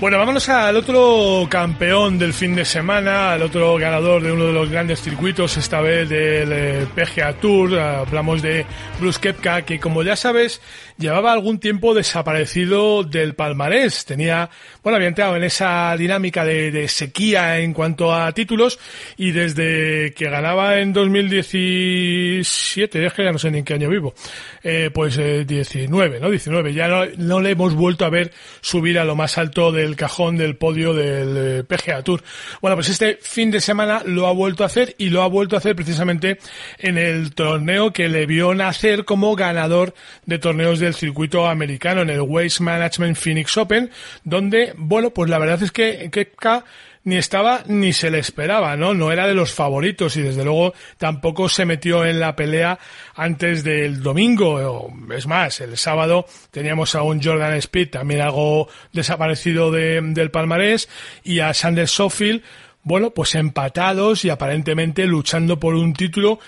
Bueno, 0.00 0.16
vámonos 0.16 0.48
al 0.48 0.76
otro 0.76 1.48
campeón 1.50 2.20
del 2.20 2.32
fin 2.32 2.54
de 2.54 2.64
semana, 2.64 3.32
al 3.32 3.42
otro 3.42 3.76
ganador 3.78 4.22
de 4.22 4.30
uno 4.30 4.46
de 4.46 4.52
los 4.52 4.70
grandes 4.70 5.02
circuitos, 5.02 5.56
esta 5.56 5.80
vez 5.80 6.08
del 6.08 6.52
eh, 6.52 6.86
PGA 6.94 7.32
Tour. 7.32 7.76
Hablamos 7.76 8.40
de 8.40 8.64
Bruce 9.00 9.18
Kepka, 9.20 9.62
que 9.62 9.80
como 9.80 10.04
ya 10.04 10.14
sabes, 10.14 10.62
llevaba 10.98 11.32
algún 11.32 11.58
tiempo 11.58 11.94
desaparecido 11.94 13.02
del 13.02 13.34
palmarés. 13.34 14.04
Tenía, 14.04 14.50
bueno, 14.84 14.94
había 14.96 15.08
entrado 15.08 15.34
en 15.34 15.42
esa 15.42 15.96
dinámica 15.96 16.44
de, 16.44 16.70
de 16.70 16.86
sequía 16.86 17.58
en 17.58 17.74
cuanto 17.74 18.14
a 18.14 18.30
títulos 18.30 18.78
y 19.16 19.32
desde 19.32 20.14
que 20.14 20.30
ganaba 20.30 20.78
en 20.78 20.92
2017, 20.92 23.04
es 23.04 23.12
que 23.12 23.24
ya 23.24 23.32
no 23.32 23.38
sé 23.38 23.50
ni 23.50 23.58
en 23.58 23.64
qué 23.64 23.74
año 23.74 23.88
vivo, 23.88 24.14
eh, 24.62 24.90
pues 24.94 25.18
eh, 25.18 25.44
19, 25.44 26.20
¿no? 26.20 26.30
19. 26.30 26.72
Ya 26.72 26.86
no, 26.86 27.04
no 27.16 27.40
le 27.40 27.50
hemos 27.50 27.74
vuelto 27.74 28.04
a 28.04 28.10
ver 28.10 28.30
subir 28.60 29.00
a 29.00 29.04
lo 29.04 29.16
más 29.16 29.38
alto 29.38 29.72
del 29.72 29.87
cajón 29.96 30.36
del 30.36 30.56
podio 30.56 30.94
del 30.94 31.36
eh, 31.36 31.64
PGA 31.64 32.02
Tour. 32.02 32.22
Bueno, 32.60 32.76
pues 32.76 32.88
este 32.88 33.18
fin 33.20 33.50
de 33.50 33.60
semana 33.60 34.02
lo 34.04 34.26
ha 34.26 34.32
vuelto 34.32 34.62
a 34.62 34.66
hacer 34.66 34.94
y 34.98 35.10
lo 35.10 35.22
ha 35.22 35.28
vuelto 35.28 35.56
a 35.56 35.58
hacer 35.58 35.76
precisamente 35.76 36.38
en 36.78 36.98
el 36.98 37.34
torneo 37.34 37.92
que 37.92 38.08
le 38.08 38.26
vio 38.26 38.54
nacer 38.54 39.04
como 39.04 39.34
ganador 39.36 39.94
de 40.26 40.38
torneos 40.38 40.78
del 40.78 40.94
circuito 40.94 41.46
americano 41.46 42.02
en 42.02 42.10
el 42.10 42.20
Waste 42.20 42.62
Management 42.62 43.16
Phoenix 43.16 43.56
Open, 43.56 43.90
donde, 44.24 44.72
bueno, 44.76 45.10
pues 45.10 45.30
la 45.30 45.38
verdad 45.38 45.62
es 45.62 45.72
que 45.72 46.08
Kepka 46.10 46.64
ni 47.08 47.16
estaba 47.16 47.62
ni 47.66 47.94
se 47.94 48.10
le 48.10 48.18
esperaba, 48.18 48.76
¿no? 48.76 48.92
No 48.92 49.10
era 49.10 49.26
de 49.26 49.32
los 49.32 49.54
favoritos 49.54 50.14
y 50.18 50.20
desde 50.20 50.44
luego 50.44 50.74
tampoco 50.98 51.48
se 51.48 51.64
metió 51.64 52.04
en 52.04 52.20
la 52.20 52.36
pelea 52.36 52.78
antes 53.14 53.64
del 53.64 54.02
domingo. 54.02 54.92
Es 55.16 55.26
más, 55.26 55.62
el 55.62 55.78
sábado 55.78 56.26
teníamos 56.50 56.94
a 56.94 57.02
un 57.02 57.22
Jordan 57.22 57.54
Speed, 57.54 57.88
también 57.88 58.20
algo 58.20 58.68
desaparecido 58.92 59.70
de, 59.70 60.02
del 60.02 60.30
palmarés, 60.30 60.90
y 61.24 61.40
a 61.40 61.54
Sanders 61.54 61.92
Sofield, 61.92 62.42
bueno, 62.82 63.10
pues 63.10 63.34
empatados 63.34 64.26
y 64.26 64.30
aparentemente 64.30 65.06
luchando 65.06 65.58
por 65.58 65.74
un 65.76 65.94
título 65.94 66.40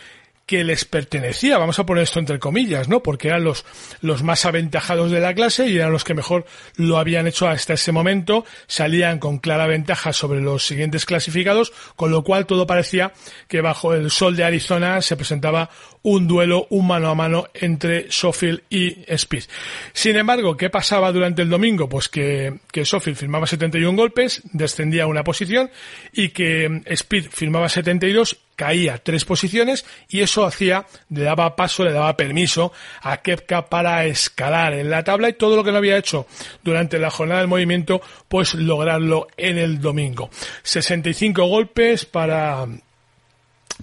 que 0.51 0.65
les 0.65 0.85
pertenecía, 0.85 1.59
vamos 1.59 1.79
a 1.79 1.87
poner 1.87 2.03
esto 2.03 2.19
entre 2.19 2.41
comillas, 2.41 2.89
¿no? 2.89 3.05
Porque 3.05 3.29
eran 3.29 3.45
los, 3.45 3.65
los 4.01 4.25
más 4.25 4.45
aventajados 4.45 5.13
de 5.13 5.21
la 5.21 5.33
clase 5.33 5.69
y 5.69 5.77
eran 5.77 5.93
los 5.93 6.03
que 6.03 6.13
mejor 6.13 6.45
lo 6.75 6.99
habían 6.99 7.29
hecho 7.29 7.47
hasta 7.47 7.75
ese 7.75 7.93
momento, 7.93 8.45
salían 8.67 9.21
con 9.21 9.39
clara 9.39 9.69
ventaja 9.69 10.13
sobre 10.13 10.41
los 10.41 10.67
siguientes 10.67 11.07
clasificados, 11.07 11.73
con 11.95 12.11
lo 12.11 12.25
cual 12.25 12.47
todo 12.47 12.67
parecía 12.67 13.13
que 13.47 13.61
bajo 13.61 13.95
el 13.95 14.11
sol 14.11 14.35
de 14.35 14.43
Arizona 14.43 15.01
se 15.03 15.17
presentaba 15.17 15.71
un 16.03 16.27
duelo, 16.27 16.67
un 16.71 16.87
mano 16.87 17.11
a 17.11 17.15
mano 17.15 17.49
entre 17.55 18.11
Sofield 18.11 18.63
y 18.71 19.05
Speed. 19.07 19.45
Sin 19.93 20.17
embargo, 20.17 20.57
¿qué 20.57 20.71
pasaba 20.71 21.13
durante 21.13 21.43
el 21.43 21.51
domingo? 21.51 21.89
Pues 21.89 22.09
que, 22.09 22.61
que 22.73 22.85
Sofield 22.85 23.19
firmaba 23.19 23.47
71 23.47 23.97
golpes, 23.97 24.43
descendía 24.53 25.07
una 25.07 25.25
posición 25.25 25.71
y 26.13 26.31
que 26.31 26.83
Speed 26.87 27.27
firmaba 27.31 27.69
72 27.69 28.39
caía 28.57 28.99
tres 28.99 29.25
posiciones 29.25 29.87
y 30.11 30.21
eso 30.21 30.45
hacía, 30.45 30.85
le 31.09 31.23
daba 31.23 31.57
paso, 31.57 31.83
le 31.83 31.93
daba 31.93 32.15
permiso 32.15 32.75
a 33.01 33.23
Kepka 33.23 33.71
para 33.71 34.05
escalar 34.05 34.75
en 34.75 34.91
la 34.91 35.03
tabla 35.03 35.31
y 35.31 35.33
todo 35.33 35.57
lo 35.57 35.65
que 35.65 35.73
no 35.73 35.79
había 35.79 35.97
hecho 35.97 36.27
durante 36.63 36.99
la 36.99 37.11
jornada 37.11 37.41
del 37.41 37.49
movimiento, 37.49 38.03
pues 38.29 38.55
lograrlo 38.55 39.29
en 39.39 39.57
el 39.57 39.81
domingo. 39.81 40.29
65 40.63 41.47
golpes 41.47 42.05
para 42.05 42.67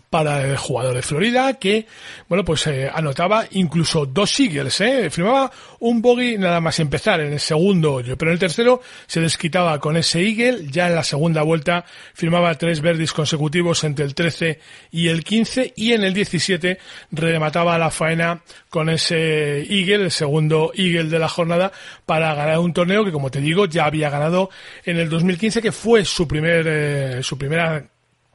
para 0.10 0.44
el 0.44 0.58
jugador 0.58 0.96
de 0.96 1.02
Florida 1.02 1.54
que, 1.56 1.88
bueno, 2.28 2.44
pues 2.44 2.68
eh, 2.68 2.90
anotaba 2.94 3.46
incluso 3.52 4.06
dos 4.06 4.40
eagles, 4.40 4.82
¿eh? 4.82 5.10
Firmaba 5.10 5.52
un 5.80 6.02
bogey 6.02 6.38
nada 6.38 6.62
más 6.62 6.80
empezar 6.80 7.20
en 7.22 7.34
el 7.34 7.40
segundo 7.40 7.94
hoyo, 7.94 8.18
pero 8.18 8.32
en 8.32 8.34
el 8.34 8.40
tercero 8.40 8.82
se 9.06 9.22
desquitaba 9.22 9.80
con 9.80 9.98
ese 9.98 10.22
eagle, 10.22 10.68
ya 10.70 10.88
en 10.88 10.96
la 10.96 11.04
segunda 11.04 11.42
vuelta 11.44 11.86
firmaba 12.14 12.56
tres 12.56 12.82
verdes 12.82 13.14
consecutivos 13.14 13.84
entre 13.84 14.06
el 14.06 14.16
13 14.16 14.60
y 14.92 15.08
el 15.08 15.24
15 15.24 15.74
y 15.76 15.94
en 15.94 16.04
el 16.04 16.14
17 16.14 16.78
remataba 17.12 17.78
la 17.78 17.92
faena 17.92 18.42
con 18.70 18.90
ese 18.90 19.62
eagle, 19.62 20.06
el 20.06 20.12
segundo 20.12 20.72
eagle 20.76 21.10
de 21.10 21.20
la 21.20 21.30
jornada 21.30 21.72
para 22.06 22.34
ganar 22.34 22.60
un 22.60 22.74
torneo 22.74 23.04
que 23.04 23.12
como 23.12 23.32
te 23.32 23.42
digo 23.42 23.66
ya 23.66 23.86
había 23.86 24.10
ganado 24.10 24.50
en 24.86 24.98
el 24.98 25.10
2015 25.10 25.62
que 25.62 25.72
fue 25.72 26.06
su 26.06 26.28
primer, 26.28 26.66
eh, 26.68 27.24
su 27.24 27.38
primera 27.38 27.84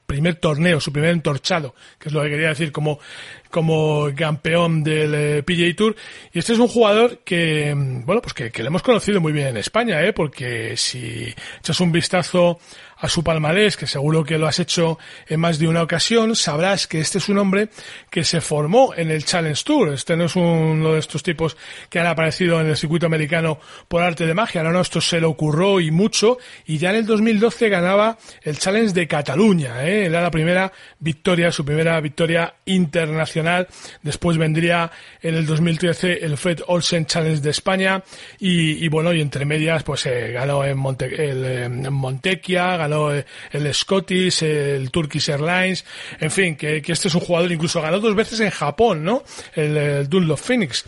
primer 0.06 0.36
torneo, 0.36 0.80
su 0.80 0.92
primer 0.92 1.10
entorchado, 1.10 1.74
que 1.98 2.08
es 2.08 2.14
lo 2.14 2.22
que 2.22 2.30
quería 2.30 2.48
decir 2.48 2.72
como, 2.72 2.98
como 3.52 4.08
campeón 4.16 4.82
del 4.82 5.14
eh, 5.14 5.42
PGA 5.44 5.76
Tour. 5.76 5.94
Y 6.32 6.40
este 6.40 6.54
es 6.54 6.58
un 6.58 6.66
jugador 6.66 7.18
que, 7.18 7.72
bueno, 8.04 8.20
pues 8.20 8.34
que, 8.34 8.50
que 8.50 8.62
le 8.62 8.68
hemos 8.68 8.82
conocido 8.82 9.20
muy 9.20 9.32
bien 9.32 9.48
en 9.48 9.58
España, 9.58 10.02
¿eh? 10.02 10.12
porque 10.12 10.76
si 10.76 11.32
echas 11.60 11.78
un 11.80 11.92
vistazo 11.92 12.58
a 13.02 13.08
su 13.08 13.24
palmarés, 13.24 13.76
que 13.76 13.88
seguro 13.88 14.22
que 14.22 14.38
lo 14.38 14.46
has 14.46 14.60
hecho 14.60 14.96
en 15.26 15.40
más 15.40 15.58
de 15.58 15.66
una 15.66 15.82
ocasión, 15.82 16.36
sabrás 16.36 16.86
que 16.86 17.00
este 17.00 17.18
es 17.18 17.28
un 17.28 17.36
hombre 17.36 17.68
que 18.08 18.22
se 18.22 18.40
formó 18.40 18.94
en 18.96 19.10
el 19.10 19.24
Challenge 19.24 19.60
Tour. 19.64 19.92
Este 19.92 20.16
no 20.16 20.26
es 20.26 20.36
uno 20.36 20.92
de 20.92 21.00
estos 21.00 21.24
tipos 21.24 21.56
que 21.90 21.98
han 21.98 22.06
aparecido 22.06 22.60
en 22.60 22.68
el 22.68 22.76
circuito 22.76 23.06
americano 23.06 23.58
por 23.88 24.02
arte 24.02 24.24
de 24.24 24.34
magia. 24.34 24.62
No, 24.62 24.70
no, 24.70 24.80
esto 24.80 25.00
se 25.00 25.18
le 25.18 25.26
ocurrió 25.26 25.80
y 25.80 25.90
mucho. 25.90 26.38
Y 26.64 26.78
ya 26.78 26.90
en 26.90 26.96
el 26.96 27.06
2012 27.06 27.68
ganaba 27.68 28.18
el 28.40 28.56
Challenge 28.56 28.92
de 28.92 29.08
Cataluña. 29.08 29.84
¿eh? 29.84 30.06
Era 30.06 30.22
la 30.22 30.30
primera 30.30 30.72
victoria, 31.00 31.50
su 31.50 31.64
primera 31.64 32.00
victoria 32.00 32.54
internacional. 32.66 33.41
Después 34.02 34.38
vendría 34.38 34.90
en 35.20 35.34
el 35.34 35.46
2013 35.46 36.24
el 36.24 36.36
Fred 36.36 36.60
Olsen 36.66 37.06
Challenge 37.06 37.40
de 37.40 37.50
España. 37.50 38.02
Y, 38.38 38.88
bueno, 38.88 39.12
y 39.12 39.20
entre 39.20 39.44
medias, 39.44 39.82
pues 39.82 40.06
eh, 40.06 40.32
ganó 40.32 40.64
en, 40.64 40.76
Monte, 40.78 41.06
el, 41.06 41.44
eh, 41.44 41.64
en 41.64 42.00
ganó 42.52 43.14
eh, 43.14 43.24
el 43.50 43.72
Scottish, 43.74 44.42
el 44.42 44.90
Turkish 44.90 45.30
Airlines. 45.30 45.84
En 46.20 46.30
fin, 46.30 46.56
que, 46.56 46.82
este 46.86 47.08
es 47.08 47.14
un 47.14 47.20
jugador, 47.20 47.50
incluso 47.50 47.80
ganó 47.80 48.00
dos 48.00 48.14
veces 48.14 48.40
en 48.40 48.50
Japón, 48.50 49.04
¿no? 49.04 49.22
El, 49.54 49.76
el 49.76 50.08
Dunlop 50.08 50.38
Phoenix. 50.38 50.84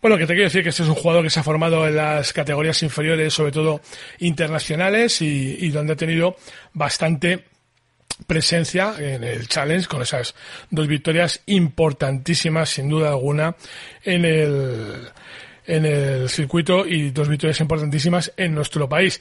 Bueno, 0.00 0.16
que 0.16 0.26
te 0.26 0.34
quiero 0.34 0.44
decir 0.44 0.62
que 0.62 0.68
este 0.68 0.84
es 0.84 0.88
un 0.88 0.94
jugador 0.94 1.24
que 1.24 1.30
se 1.30 1.40
ha 1.40 1.42
formado 1.42 1.86
en 1.86 1.96
las 1.96 2.32
categorías 2.32 2.80
inferiores, 2.84 3.34
sobre 3.34 3.50
todo 3.50 3.80
internacionales, 4.20 5.20
y 5.20 5.68
donde 5.70 5.94
ha 5.94 5.96
tenido 5.96 6.36
bastante 6.72 7.44
presencia 8.26 8.94
en 8.98 9.24
el 9.24 9.48
Challenge 9.48 9.86
con 9.86 10.02
esas 10.02 10.34
dos 10.70 10.86
victorias 10.86 11.40
importantísimas, 11.46 12.70
sin 12.70 12.88
duda 12.88 13.10
alguna, 13.10 13.56
en 14.04 14.24
el, 14.24 15.08
en 15.66 15.84
el 15.86 16.28
circuito 16.28 16.86
y 16.86 17.10
dos 17.10 17.28
victorias 17.28 17.60
importantísimas 17.60 18.32
en 18.36 18.54
nuestro 18.54 18.88
país. 18.88 19.20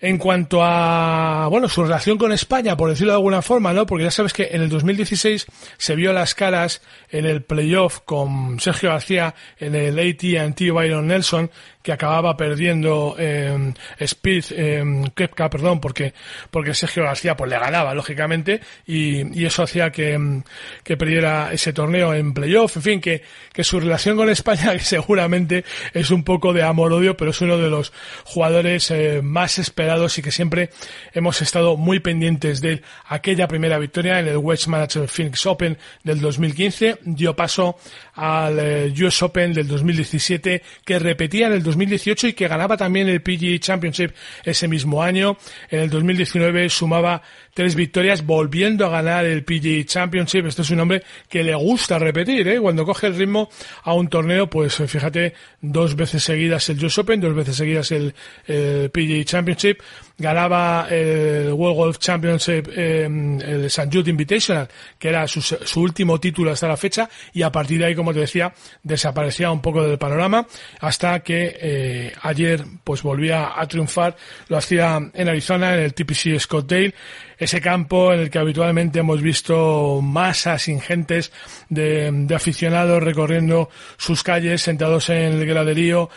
En 0.00 0.18
cuanto 0.18 0.62
a, 0.62 1.46
bueno, 1.48 1.66
su 1.68 1.82
relación 1.82 2.18
con 2.18 2.32
España, 2.32 2.76
por 2.76 2.90
decirlo 2.90 3.12
de 3.12 3.16
alguna 3.16 3.40
forma, 3.40 3.72
¿no? 3.72 3.86
Porque 3.86 4.04
ya 4.04 4.10
sabes 4.10 4.34
que 4.34 4.48
en 4.50 4.60
el 4.60 4.68
2016 4.68 5.46
se 5.78 5.94
vio 5.94 6.12
las 6.12 6.34
caras 6.34 6.82
en 7.10 7.24
el 7.24 7.42
playoff 7.42 8.00
con 8.04 8.60
Sergio 8.60 8.90
García 8.90 9.34
en 9.56 9.74
el 9.74 9.98
AT&T 9.98 10.70
Byron 10.72 11.06
Nelson, 11.06 11.50
que 11.84 11.92
acababa 11.92 12.34
perdiendo 12.34 13.14
eh, 13.18 13.74
Speed, 14.00 14.44
eh, 14.52 15.02
Kepka, 15.14 15.50
perdón, 15.50 15.82
porque, 15.82 16.14
porque 16.50 16.72
Sergio 16.72 17.04
García 17.04 17.36
pues 17.36 17.50
le 17.50 17.58
ganaba, 17.58 17.92
lógicamente, 17.92 18.62
y, 18.86 19.44
eso 19.44 19.64
hacía 19.64 19.92
que, 19.92 20.40
que 20.82 20.96
perdiera 20.96 21.52
ese 21.52 21.74
torneo 21.74 22.14
en 22.14 22.32
playoff. 22.32 22.76
En 22.76 22.82
fin, 22.82 23.00
que, 23.02 23.22
que 23.52 23.62
su 23.62 23.78
relación 23.80 24.16
con 24.16 24.30
España 24.30 24.72
que 24.78 24.78
seguramente 24.78 25.62
es 25.92 26.10
un 26.10 26.24
poco 26.24 26.54
de 26.54 26.62
amor-odio, 26.62 27.18
pero 27.18 27.32
es 27.32 27.40
uno 27.42 27.58
de 27.58 27.68
los 27.68 27.92
jugadores 28.24 28.90
eh, 28.90 29.20
más 29.22 29.58
esperados 29.58 30.16
y 30.16 30.22
que 30.22 30.30
siempre 30.30 30.70
hemos 31.12 31.42
estado 31.42 31.76
muy 31.76 32.00
pendientes 32.00 32.62
de. 32.62 32.80
Aquella 33.06 33.46
primera 33.46 33.78
victoria 33.78 34.20
en 34.20 34.28
el 34.28 34.38
Wedge 34.38 34.68
Manager 34.68 35.06
Phoenix 35.06 35.44
Open 35.44 35.76
del 36.02 36.20
2015 36.20 37.00
dio 37.02 37.36
paso 37.36 37.76
al 38.14 38.58
eh, 38.58 38.94
US 39.04 39.22
Open 39.22 39.52
del 39.52 39.68
2017 39.68 40.62
que 40.84 40.98
repetía 40.98 41.48
en 41.48 41.52
el 41.52 41.62
2018 41.74 42.28
y 42.28 42.32
que 42.32 42.48
ganaba 42.48 42.76
también 42.76 43.08
el 43.08 43.20
PGA 43.20 43.58
Championship 43.58 44.12
ese 44.44 44.68
mismo 44.68 45.02
año. 45.02 45.36
En 45.68 45.80
el 45.80 45.90
2019 45.90 46.68
sumaba 46.70 47.22
tres 47.52 47.74
victorias 47.74 48.24
volviendo 48.24 48.86
a 48.86 48.90
ganar 48.90 49.24
el 49.24 49.44
PGA 49.44 49.84
Championship. 49.84 50.46
Este 50.46 50.62
es 50.62 50.70
un 50.70 50.80
hombre 50.80 51.02
que 51.28 51.42
le 51.42 51.54
gusta 51.54 51.98
repetir, 51.98 52.46
¿eh? 52.48 52.60
Cuando 52.60 52.84
coge 52.84 53.08
el 53.08 53.16
ritmo 53.16 53.48
a 53.82 53.94
un 53.94 54.08
torneo, 54.08 54.48
pues 54.48 54.76
fíjate, 54.76 55.34
dos 55.60 55.96
veces 55.96 56.22
seguidas 56.22 56.68
el 56.68 56.84
US 56.84 56.98
Open, 56.98 57.20
dos 57.20 57.34
veces 57.34 57.56
seguidas 57.56 57.90
el, 57.90 58.14
el 58.46 58.90
PGA 58.90 59.24
Championship 59.24 59.80
ganaba 60.16 60.86
el 60.90 61.52
World 61.52 61.76
Golf 61.76 61.98
Championship, 61.98 62.68
eh, 62.74 63.04
el 63.04 63.64
St. 63.64 63.88
Jude 63.92 64.10
Invitational, 64.10 64.68
que 64.98 65.08
era 65.08 65.26
su, 65.26 65.40
su, 65.40 65.80
último 65.80 66.20
título 66.20 66.52
hasta 66.52 66.68
la 66.68 66.76
fecha, 66.76 67.08
y 67.32 67.42
a 67.42 67.50
partir 67.50 67.78
de 67.78 67.86
ahí, 67.86 67.94
como 67.94 68.12
te 68.12 68.20
decía, 68.20 68.52
desaparecía 68.82 69.50
un 69.50 69.60
poco 69.60 69.82
del 69.82 69.98
panorama, 69.98 70.46
hasta 70.80 71.20
que 71.20 71.56
eh, 71.60 72.12
ayer 72.22 72.64
pues 72.84 73.02
volvía 73.02 73.60
a 73.60 73.66
triunfar, 73.66 74.16
lo 74.48 74.56
hacía 74.56 75.00
en 75.12 75.28
Arizona, 75.28 75.74
en 75.74 75.80
el 75.80 75.94
TPC 75.94 76.38
Scottsdale, 76.38 76.94
ese 77.38 77.60
campo 77.60 78.12
en 78.12 78.20
el 78.20 78.30
que 78.30 78.38
habitualmente 78.38 79.00
hemos 79.00 79.22
visto 79.22 80.00
masas 80.02 80.68
ingentes 80.68 81.32
de, 81.68 82.26
aficionados 82.34 83.02
recorriendo 83.02 83.68
sus 83.96 84.22
calles, 84.22 84.62
sentados 84.62 85.10
en 85.10 85.34
el 85.34 85.46
graderío, 85.46 86.10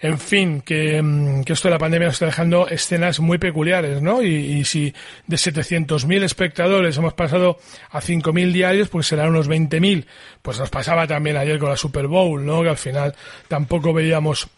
en 0.00 0.18
fin, 0.18 0.60
que, 0.60 1.02
que, 1.46 1.52
esto 1.52 1.68
de 1.68 1.72
la 1.72 1.78
pandemia 1.78 2.08
nos 2.08 2.16
está 2.16 2.26
dejando 2.26 2.68
escenas 2.68 3.20
muy 3.20 3.38
peculiares, 3.38 4.02
¿no? 4.02 4.22
Y, 4.22 4.34
y 4.34 4.64
si 4.64 4.92
de 5.26 5.36
700.000 5.36 6.24
espectadores 6.24 6.98
hemos 6.98 7.14
pasado 7.14 7.58
a 7.90 8.02
5.000 8.02 8.52
diarios, 8.52 8.88
pues 8.88 9.06
serán 9.06 9.30
unos 9.30 9.48
20.000. 9.48 10.04
Pues 10.42 10.58
nos 10.58 10.68
pasaba 10.68 11.06
también 11.06 11.38
ayer 11.38 11.58
con 11.58 11.70
la 11.70 11.76
Super 11.76 12.06
Bowl, 12.06 12.44
¿no? 12.44 12.62
Que 12.62 12.68
al 12.68 12.76
final 12.76 13.14
tampoco 13.48 13.94
veíamos 13.94 14.48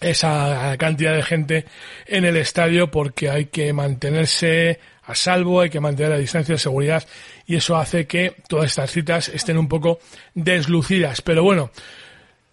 esa 0.00 0.74
cantidad 0.78 1.14
de 1.14 1.22
gente 1.22 1.64
en 2.06 2.24
el 2.24 2.36
estadio 2.36 2.90
porque 2.90 3.28
hay 3.28 3.46
que 3.46 3.72
mantenerse 3.72 4.80
a 5.10 5.14
salvo, 5.14 5.60
hay 5.60 5.70
que 5.70 5.80
mantener 5.80 6.12
la 6.12 6.18
distancia 6.18 6.54
de 6.54 6.58
seguridad 6.58 7.06
y 7.46 7.56
eso 7.56 7.76
hace 7.76 8.06
que 8.06 8.34
todas 8.48 8.66
estas 8.66 8.90
citas 8.90 9.28
estén 9.28 9.58
un 9.58 9.68
poco 9.68 9.98
deslucidas. 10.34 11.22
Pero 11.22 11.42
bueno, 11.42 11.70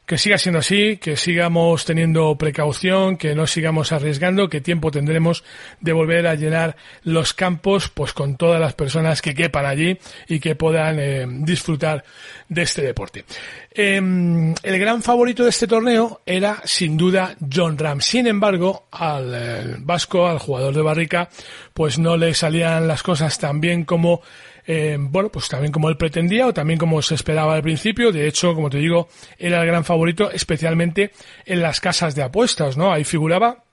que 0.07 0.17
siga 0.17 0.37
siendo 0.37 0.59
así, 0.59 0.95
que 0.97 1.17
sigamos 1.17 1.83
teniendo 1.83 2.37
precaución, 2.37 3.17
que 3.17 3.35
no 3.35 3.45
sigamos 3.45 3.91
arriesgando, 3.91 4.47
que 4.47 4.61
tiempo 4.61 4.89
tendremos 4.89 5.43
de 5.81 5.91
volver 5.91 6.27
a 6.27 6.35
llenar 6.35 6.77
los 7.03 7.33
campos 7.33 7.89
pues 7.89 8.13
con 8.13 8.37
todas 8.37 8.59
las 8.61 8.73
personas 8.73 9.21
que 9.21 9.35
quepan 9.35 9.65
allí 9.65 9.99
y 10.29 10.39
que 10.39 10.55
puedan 10.55 10.97
eh, 10.97 11.25
disfrutar 11.27 12.05
de 12.47 12.61
este 12.61 12.83
deporte. 12.83 13.25
Eh, 13.69 13.97
el 13.97 14.79
gran 14.79 15.03
favorito 15.03 15.43
de 15.43 15.49
este 15.49 15.67
torneo 15.67 16.21
era 16.25 16.61
sin 16.63 16.95
duda 16.95 17.35
John 17.53 17.77
Ram. 17.77 17.99
Sin 17.99 18.27
embargo, 18.27 18.87
al 18.91 19.33
eh, 19.35 19.75
vasco, 19.79 20.25
al 20.25 20.39
jugador 20.39 20.73
de 20.73 20.81
barrica, 20.83 21.29
pues 21.73 21.99
no 21.99 22.15
le 22.15 22.33
salían 22.33 22.87
las 22.87 23.03
cosas 23.03 23.37
tan 23.37 23.59
bien 23.59 23.83
como 23.83 24.21
eh, 24.67 24.97
bueno, 24.99 25.29
pues 25.29 25.47
también 25.47 25.71
como 25.71 25.87
él 25.87 25.95
pretendía 25.95 26.45
o 26.45 26.53
también 26.53 26.77
como 26.77 27.01
se 27.01 27.15
esperaba 27.15 27.55
al 27.55 27.63
principio. 27.63 28.11
De 28.11 28.27
hecho, 28.27 28.53
como 28.53 28.69
te 28.69 28.77
digo, 28.79 29.07
era 29.39 29.61
el 29.61 29.67
gran 29.67 29.85
favorito, 29.85 30.29
especialmente 30.29 31.11
en 31.45 31.61
las 31.61 31.79
casas 31.79 32.15
de 32.15 32.23
apuestas, 32.23 32.75
¿no? 32.75 32.91
Ahí 32.91 33.05
figuraba 33.05 33.63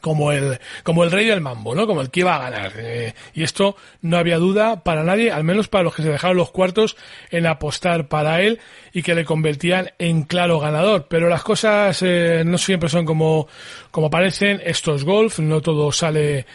como 0.00 0.32
el, 0.32 0.58
como 0.82 1.04
el 1.04 1.10
rey 1.10 1.26
del 1.26 1.42
mambo, 1.42 1.74
¿no? 1.74 1.86
Como 1.86 2.00
el 2.00 2.10
que 2.10 2.20
iba 2.20 2.36
a 2.36 2.50
ganar. 2.50 2.72
Eh, 2.78 3.14
y 3.34 3.42
esto 3.42 3.76
no 4.00 4.16
había 4.16 4.38
duda 4.38 4.82
para 4.82 5.04
nadie, 5.04 5.30
al 5.30 5.44
menos 5.44 5.68
para 5.68 5.84
los 5.84 5.94
que 5.94 6.02
se 6.02 6.08
dejaron 6.08 6.38
los 6.38 6.50
cuartos 6.50 6.96
en 7.30 7.46
apostar 7.46 8.08
para 8.08 8.40
él 8.40 8.60
y 8.94 9.02
que 9.02 9.14
le 9.14 9.26
convertían 9.26 9.90
en 9.98 10.22
claro 10.22 10.58
ganador. 10.58 11.06
Pero 11.08 11.28
las 11.28 11.42
cosas 11.42 12.00
eh, 12.02 12.44
no 12.46 12.56
siempre 12.56 12.88
son 12.88 13.04
como, 13.04 13.46
como 13.90 14.08
parecen. 14.08 14.62
Esto 14.64 14.94
es 14.94 15.04
golf, 15.04 15.38
no 15.38 15.60
todo 15.60 15.92
sale 15.92 16.46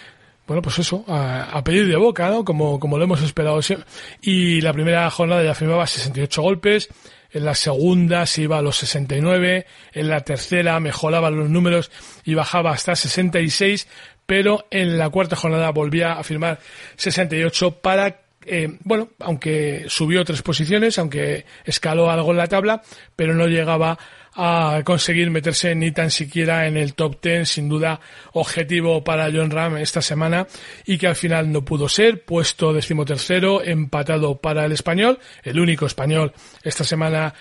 bueno, 0.49 0.63
pues 0.63 0.79
eso, 0.79 1.05
a, 1.07 1.43
a, 1.43 1.63
pedir 1.63 1.87
de 1.87 1.95
boca, 1.95 2.27
¿no? 2.27 2.43
Como, 2.43 2.79
como 2.79 2.97
lo 2.97 3.03
hemos 3.03 3.21
esperado 3.21 3.61
siempre. 3.61 3.87
Y 4.19 4.61
la 4.61 4.73
primera 4.73 5.07
jornada 5.11 5.43
ya 5.43 5.53
firmaba 5.53 5.85
68 5.85 6.41
golpes, 6.41 6.89
en 7.29 7.45
la 7.45 7.53
segunda 7.53 8.25
se 8.25 8.41
iba 8.41 8.57
a 8.57 8.63
los 8.63 8.77
69, 8.77 9.67
en 9.93 10.09
la 10.09 10.21
tercera 10.21 10.79
mejoraba 10.79 11.29
los 11.29 11.51
números 11.51 11.91
y 12.25 12.33
bajaba 12.33 12.71
hasta 12.71 12.95
66, 12.95 13.87
pero 14.25 14.65
en 14.71 14.97
la 14.97 15.11
cuarta 15.11 15.35
jornada 15.35 15.69
volvía 15.69 16.13
a 16.13 16.23
firmar 16.23 16.59
68 16.95 17.81
para 17.81 18.21
eh, 18.47 18.75
bueno, 18.83 19.09
aunque 19.19 19.85
subió 19.87 20.25
tres 20.25 20.41
posiciones, 20.41 20.97
aunque 20.97 21.45
escaló 21.63 22.09
algo 22.09 22.31
en 22.31 22.37
la 22.37 22.47
tabla, 22.47 22.81
pero 23.15 23.35
no 23.35 23.45
llegaba 23.45 23.99
a 24.41 24.83
conseguir 24.83 25.29
meterse 25.31 25.75
ni 25.75 25.91
tan 25.91 26.11
siquiera 26.11 26.65
en 26.65 26.77
el 26.77 26.93
top 26.93 27.19
ten, 27.19 27.45
sin 27.45 27.67
duda 27.67 27.99
objetivo 28.31 29.03
para 29.03 29.29
John 29.33 29.51
Ram 29.51 29.77
esta 29.77 30.01
semana 30.01 30.47
y 30.85 30.97
que 30.97 31.07
al 31.07 31.15
final 31.15 31.51
no 31.51 31.65
pudo 31.65 31.89
ser, 31.89 32.23
puesto 32.23 32.71
decimotercero, 32.71 33.61
empatado 33.61 34.39
para 34.39 34.63
el 34.63 34.71
español, 34.71 35.19
el 35.43 35.59
único 35.59 35.85
español 35.85 36.31
esta 36.63 36.85
semana 36.85 37.33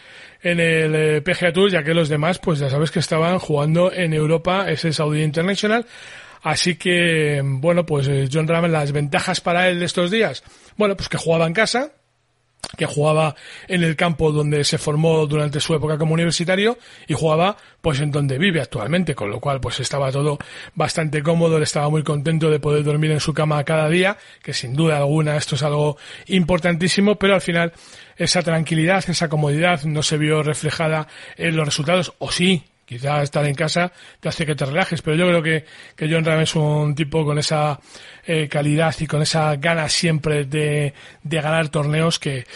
en 0.42 0.58
el 0.58 0.94
eh, 0.94 1.20
PGA 1.22 1.52
Tour, 1.52 1.70
ya 1.70 1.84
que 1.84 1.94
los 1.94 2.08
demás, 2.08 2.40
pues 2.40 2.58
ya 2.58 2.68
sabes 2.68 2.90
que 2.90 2.98
estaban 2.98 3.38
jugando 3.38 3.92
en 3.92 4.12
Europa, 4.12 4.68
ese 4.68 4.92
Saudi 4.92 5.22
International, 5.22 5.86
Así 6.42 6.76
que, 6.76 7.40
bueno, 7.44 7.84
pues 7.84 8.06
eh, 8.08 8.28
John 8.32 8.46
Ram, 8.46 8.66
las 8.66 8.92
ventajas 8.92 9.40
para 9.40 9.68
él 9.68 9.80
de 9.80 9.86
estos 9.86 10.10
días, 10.10 10.44
bueno, 10.76 10.96
pues 10.96 11.08
que 11.08 11.18
jugaba 11.18 11.46
en 11.46 11.52
casa, 11.52 11.92
que 12.76 12.86
jugaba 12.86 13.34
en 13.66 13.82
el 13.82 13.96
campo 13.96 14.32
donde 14.32 14.64
se 14.64 14.78
formó 14.78 15.26
durante 15.26 15.60
su 15.60 15.74
época 15.74 15.98
como 15.98 16.14
universitario 16.14 16.78
y 17.06 17.14
jugaba 17.14 17.56
pues 17.80 18.00
en 18.00 18.10
donde 18.10 18.38
vive 18.38 18.60
actualmente, 18.60 19.14
con 19.14 19.30
lo 19.30 19.40
cual 19.40 19.60
pues 19.60 19.80
estaba 19.80 20.10
todo 20.12 20.38
bastante 20.74 21.22
cómodo, 21.22 21.56
él 21.56 21.62
estaba 21.62 21.88
muy 21.88 22.02
contento 22.02 22.50
de 22.50 22.60
poder 22.60 22.84
dormir 22.84 23.10
en 23.12 23.20
su 23.20 23.32
cama 23.32 23.62
cada 23.64 23.88
día, 23.88 24.18
que 24.42 24.52
sin 24.52 24.74
duda 24.74 24.98
alguna 24.98 25.36
esto 25.36 25.54
es 25.54 25.62
algo 25.62 25.96
importantísimo, 26.26 27.16
pero 27.16 27.34
al 27.34 27.40
final 27.40 27.72
esa 28.16 28.42
tranquilidad, 28.42 29.04
esa 29.08 29.28
comodidad 29.28 29.84
no 29.84 30.02
se 30.02 30.18
vio 30.18 30.42
reflejada 30.42 31.08
en 31.36 31.56
los 31.56 31.66
resultados, 31.66 32.12
o 32.18 32.30
sí, 32.30 32.64
Quizá 32.88 33.22
estar 33.22 33.44
en 33.44 33.54
casa 33.54 33.92
te 34.18 34.30
hace 34.30 34.46
que 34.46 34.54
te 34.54 34.64
relajes, 34.64 35.02
pero 35.02 35.14
yo 35.14 35.26
creo 35.26 35.42
que, 35.42 35.64
que 35.94 36.10
John 36.10 36.24
Ram 36.24 36.40
es 36.40 36.54
un 36.54 36.94
tipo 36.94 37.22
con 37.22 37.38
esa 37.38 37.78
eh, 38.26 38.48
calidad 38.48 38.94
y 38.98 39.06
con 39.06 39.20
esa 39.20 39.56
ganas 39.56 39.92
siempre 39.92 40.46
de, 40.46 40.94
de 41.22 41.40
ganar 41.42 41.68
torneos 41.68 42.18
que, 42.18 42.46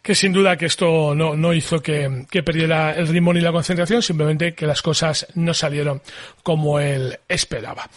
que 0.00 0.14
sin 0.14 0.32
duda 0.32 0.56
que 0.56 0.64
esto 0.64 1.14
no, 1.14 1.36
no 1.36 1.52
hizo 1.52 1.82
que, 1.82 2.24
que 2.30 2.42
perdiera 2.42 2.94
el 2.94 3.08
ritmo 3.08 3.34
ni 3.34 3.42
la 3.42 3.52
concentración, 3.52 4.00
simplemente 4.00 4.54
que 4.54 4.66
las 4.66 4.80
cosas 4.80 5.26
no 5.34 5.52
salieron 5.52 6.00
como 6.42 6.80
él 6.80 7.18
esperaba. 7.28 7.90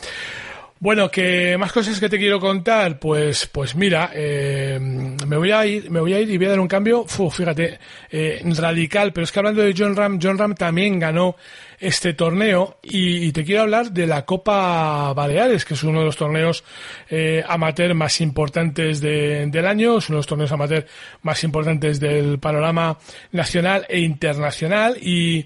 Bueno, 0.83 1.11
que 1.11 1.59
más 1.59 1.71
cosas 1.71 1.99
que 1.99 2.09
te 2.09 2.17
quiero 2.17 2.39
contar, 2.39 2.97
pues, 2.97 3.45
pues 3.51 3.75
mira, 3.75 4.09
eh, 4.15 4.79
me 4.81 5.37
voy 5.37 5.51
a 5.51 5.63
ir, 5.63 5.91
me 5.91 5.99
voy 5.99 6.11
a 6.15 6.19
ir 6.19 6.27
y 6.31 6.37
voy 6.37 6.47
a 6.47 6.49
dar 6.49 6.59
un 6.59 6.67
cambio, 6.67 7.05
fu, 7.05 7.29
fíjate, 7.29 7.77
eh, 8.09 8.41
radical, 8.57 9.13
pero 9.13 9.23
es 9.25 9.31
que 9.31 9.37
hablando 9.37 9.61
de 9.61 9.75
John 9.77 9.95
Ram, 9.95 10.17
John 10.19 10.39
Ram 10.39 10.55
también 10.55 10.97
ganó 10.97 11.35
este 11.79 12.13
torneo 12.15 12.79
y, 12.81 13.31
te 13.31 13.43
quiero 13.45 13.61
hablar 13.61 13.91
de 13.91 14.07
la 14.07 14.25
Copa 14.25 15.13
Baleares, 15.13 15.65
que 15.65 15.75
es 15.75 15.83
uno 15.83 15.99
de 15.99 16.05
los 16.05 16.17
torneos 16.17 16.63
eh, 17.11 17.43
amateur 17.47 17.93
más 17.93 18.19
importantes 18.19 19.01
de- 19.01 19.45
del 19.47 19.67
año, 19.67 19.99
es 19.99 20.09
uno 20.09 20.15
de 20.15 20.19
los 20.21 20.27
torneos 20.27 20.51
amateur 20.51 20.87
más 21.21 21.43
importantes 21.43 21.99
del 21.99 22.39
panorama 22.39 22.97
nacional 23.33 23.85
e 23.87 23.99
internacional 23.99 24.97
y 24.99 25.45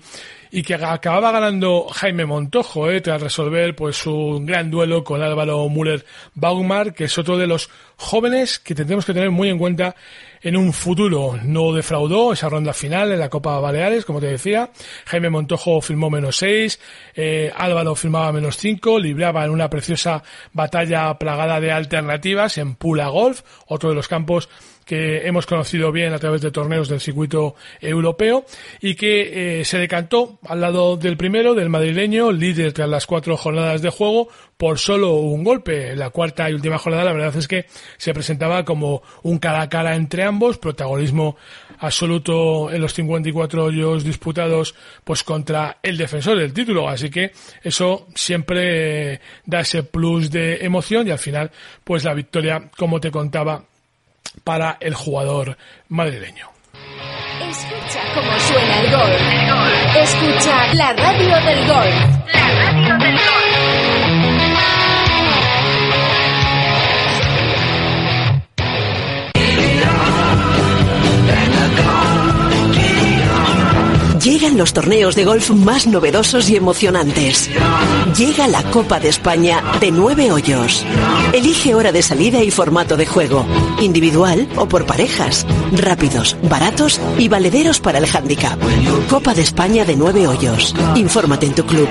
y 0.55 0.63
que 0.63 0.75
acababa 0.75 1.33
ganando 1.33 1.87
Jaime 1.91 2.25
Montojo, 2.25 2.89
eh, 2.89 3.01
tras 3.01 3.21
resolver 3.21 3.75
pues 3.75 4.07
un 4.07 4.45
gran 4.45 4.71
duelo 4.71 5.03
con 5.03 5.21
Álvaro 5.21 5.67
Müller 5.67 6.05
Baumar, 6.33 6.93
que 6.93 7.03
es 7.03 7.17
otro 7.17 7.37
de 7.37 7.45
los 7.45 7.69
jóvenes 7.97 8.59
que 8.59 8.73
tendremos 8.73 9.03
que 9.03 9.13
tener 9.13 9.31
muy 9.31 9.49
en 9.49 9.57
cuenta 9.57 9.97
en 10.41 10.55
un 10.55 10.71
futuro. 10.71 11.37
No 11.43 11.73
defraudó 11.73 12.31
esa 12.31 12.47
ronda 12.47 12.71
final 12.71 13.11
en 13.11 13.19
la 13.19 13.29
Copa 13.29 13.59
Baleares, 13.59 14.05
como 14.05 14.21
te 14.21 14.27
decía. 14.27 14.69
Jaime 15.07 15.29
Montojo 15.29 15.81
firmó 15.81 16.09
menos 16.09 16.37
6, 16.37 16.79
eh, 17.15 17.51
Álvaro 17.53 17.93
firmaba 17.93 18.31
menos 18.31 18.55
5, 18.55 18.97
libraba 18.97 19.43
en 19.43 19.51
una 19.51 19.69
preciosa 19.69 20.23
batalla 20.53 21.19
plagada 21.19 21.59
de 21.59 21.73
alternativas 21.73 22.57
en 22.59 22.75
Pula 22.75 23.09
Golf, 23.09 23.41
otro 23.67 23.89
de 23.89 23.95
los 23.95 24.07
campos 24.07 24.47
que 24.85 25.27
hemos 25.27 25.45
conocido 25.45 25.91
bien 25.91 26.13
a 26.13 26.19
través 26.19 26.41
de 26.41 26.51
torneos 26.51 26.87
del 26.87 27.01
circuito 27.01 27.55
europeo 27.81 28.45
y 28.79 28.95
que 28.95 29.59
eh, 29.59 29.65
se 29.65 29.79
decantó 29.79 30.39
al 30.47 30.61
lado 30.61 30.95
del 30.95 31.17
primero, 31.17 31.55
del 31.55 31.69
madrileño, 31.69 32.31
líder 32.31 32.71
tras 32.71 32.87
las 32.87 33.07
cuatro 33.07 33.35
jornadas 33.35 33.81
de 33.81 33.89
juego, 33.89 34.29
por 34.57 34.77
solo 34.79 35.15
un 35.15 35.43
golpe. 35.43 35.95
La 35.95 36.11
cuarta 36.11 36.49
y 36.49 36.53
última 36.53 36.77
jornada, 36.77 37.03
la 37.03 37.13
verdad 37.13 37.35
es 37.35 37.47
que 37.47 37.65
se 37.97 38.13
presentaba 38.13 38.63
como 38.63 39.01
un 39.23 39.39
cara 39.39 39.61
a 39.61 39.69
cara 39.69 39.95
entre 39.95 40.23
ambos, 40.23 40.57
protagonismo 40.57 41.35
absoluto 41.79 42.71
en 42.71 42.81
los 42.81 42.93
54 42.93 43.65
hoyos 43.65 44.03
disputados 44.03 44.75
pues 45.03 45.23
contra 45.23 45.77
el 45.83 45.97
defensor 45.97 46.37
del 46.37 46.53
título, 46.53 46.87
así 46.87 47.09
que 47.09 47.31
eso 47.63 48.07
siempre 48.15 49.13
eh, 49.13 49.19
da 49.45 49.61
ese 49.61 49.83
plus 49.83 50.31
de 50.31 50.57
emoción 50.63 51.07
y 51.07 51.11
al 51.11 51.19
final 51.19 51.51
pues 51.83 52.03
la 52.03 52.13
victoria, 52.13 52.69
como 52.77 52.99
te 52.99 53.11
contaba, 53.11 53.65
para 54.43 54.77
el 54.79 54.93
jugador 54.93 55.57
madrileño. 55.89 56.49
Escucha 57.41 58.01
cómo 58.13 58.39
suena 58.39 58.79
el 58.81 58.91
gol. 58.91 59.11
Escucha 60.01 60.73
la 60.73 60.93
radio 60.93 61.35
del 61.45 61.67
gol. 61.67 62.04
Los 74.55 74.71
torneos 74.71 75.15
de 75.15 75.25
golf 75.25 75.49
más 75.49 75.85
novedosos 75.85 76.49
y 76.49 76.55
emocionantes. 76.55 77.49
Llega 78.17 78.47
la 78.47 78.63
Copa 78.63 79.01
de 79.01 79.09
España 79.09 79.61
de 79.81 79.91
nueve 79.91 80.31
hoyos. 80.31 80.85
Elige 81.33 81.75
hora 81.75 81.91
de 81.91 82.01
salida 82.01 82.41
y 82.41 82.51
formato 82.51 82.95
de 82.95 83.05
juego, 83.05 83.45
individual 83.81 84.47
o 84.55 84.65
por 84.65 84.85
parejas, 84.85 85.45
rápidos, 85.73 86.37
baratos 86.43 87.01
y 87.17 87.27
valederos 87.27 87.81
para 87.81 87.97
el 87.97 88.05
handicap. 88.05 88.57
Copa 89.09 89.33
de 89.33 89.41
España 89.41 89.83
de 89.83 89.97
nueve 89.97 90.25
hoyos. 90.25 90.73
Infórmate 90.95 91.47
en 91.47 91.55
tu 91.55 91.65
club. 91.65 91.89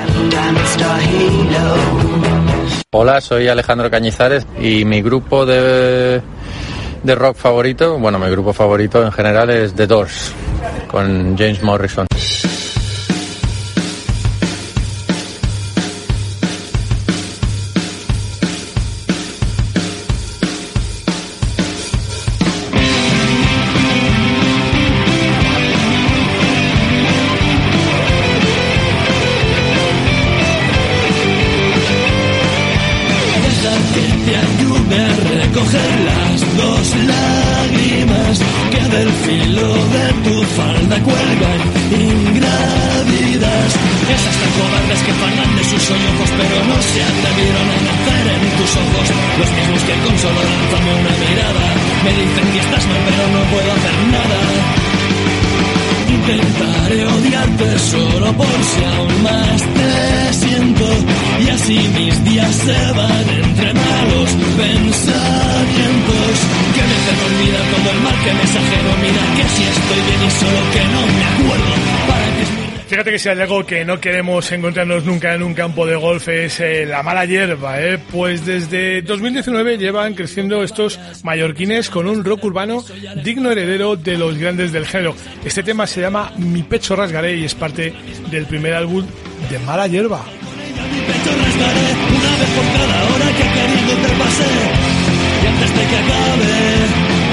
Hola, 2.92 3.20
soy 3.20 3.48
Alejandro 3.48 3.90
Cañizares 3.90 4.46
y 4.58 4.86
mi 4.86 5.02
grupo 5.02 5.44
de, 5.44 6.22
de 7.02 7.14
rock 7.14 7.36
favorito, 7.36 7.98
bueno, 7.98 8.18
mi 8.18 8.30
grupo 8.30 8.54
favorito 8.54 9.04
en 9.04 9.12
general 9.12 9.50
es 9.50 9.74
The 9.74 9.86
Doors, 9.86 10.32
con 10.90 11.36
James 11.36 11.62
Morrison. 11.62 12.06
Que 73.04 73.18
si 73.18 73.28
hay 73.28 73.38
algo 73.38 73.66
que 73.66 73.84
no 73.84 74.00
queremos 74.00 74.50
encontrarnos 74.50 75.04
nunca 75.04 75.34
en 75.34 75.42
un 75.42 75.52
campo 75.52 75.84
de 75.86 75.94
golf 75.94 76.26
es 76.28 76.58
eh, 76.60 76.86
la 76.86 77.02
mala 77.02 77.26
hierba, 77.26 77.78
¿eh? 77.80 77.98
Pues 77.98 78.46
desde 78.46 79.02
2019 79.02 79.76
llevan 79.76 80.14
creciendo 80.14 80.62
estos 80.64 80.98
mallorquines 81.22 81.90
con 81.90 82.06
un 82.06 82.24
rock 82.24 82.44
urbano 82.44 82.82
digno 83.22 83.50
heredero 83.50 83.96
de 83.96 84.16
los 84.16 84.38
grandes 84.38 84.72
del 84.72 84.86
género. 84.86 85.14
Este 85.44 85.62
tema 85.62 85.86
se 85.86 86.00
llama 86.00 86.32
Mi 86.38 86.62
pecho 86.62 86.96
rasgaré 86.96 87.36
y 87.36 87.44
es 87.44 87.54
parte 87.54 87.92
del 88.30 88.46
primer 88.46 88.72
álbum 88.72 89.04
de 89.50 89.58
Mala 89.60 89.86
hierba. 89.86 90.24
Una 90.24 90.32
vez 92.38 92.50
por 92.56 92.64
cada 92.72 93.04
hora 93.04 93.26
que 93.36 93.42
querido 93.42 93.94
te 94.02 94.08
que 95.90 95.96
acabe 95.96 97.23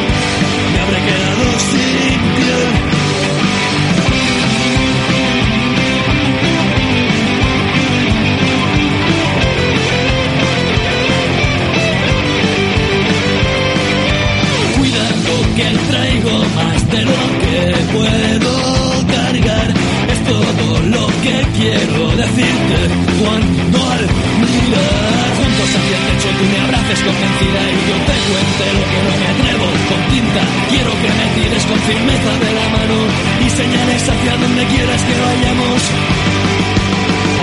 puedo 17.94 18.54
cargar. 19.08 19.68
Es 20.12 20.20
todo 20.26 20.66
lo 20.96 21.06
que 21.24 21.36
quiero 21.60 22.02
decirte 22.16 22.80
cuando 23.20 23.78
al 23.92 24.04
mirar 24.42 25.28
juntos 25.38 25.70
hacia 25.76 25.96
el 26.00 26.04
techo 26.10 26.30
tú 26.38 26.44
me 26.52 26.60
abraces 26.66 27.00
convencida 27.06 27.62
y 27.72 27.80
yo 27.90 27.98
te 28.08 28.16
cuente 28.28 28.66
lo 28.78 28.84
que 28.92 29.00
no 29.06 29.14
me 29.20 29.28
atrevo 29.34 29.68
con 29.90 30.02
tinta. 30.12 30.42
Quiero 30.72 30.92
que 31.02 31.10
me 31.18 31.26
tires 31.36 31.66
con 31.66 31.80
firmeza 31.90 32.32
de 32.44 32.52
la 32.60 32.68
mano 32.76 32.98
y 33.46 33.50
señales 33.50 34.02
hacia 34.10 34.34
donde 34.38 34.64
quieras 34.66 35.02
que 35.08 35.16
vayamos. 35.26 35.82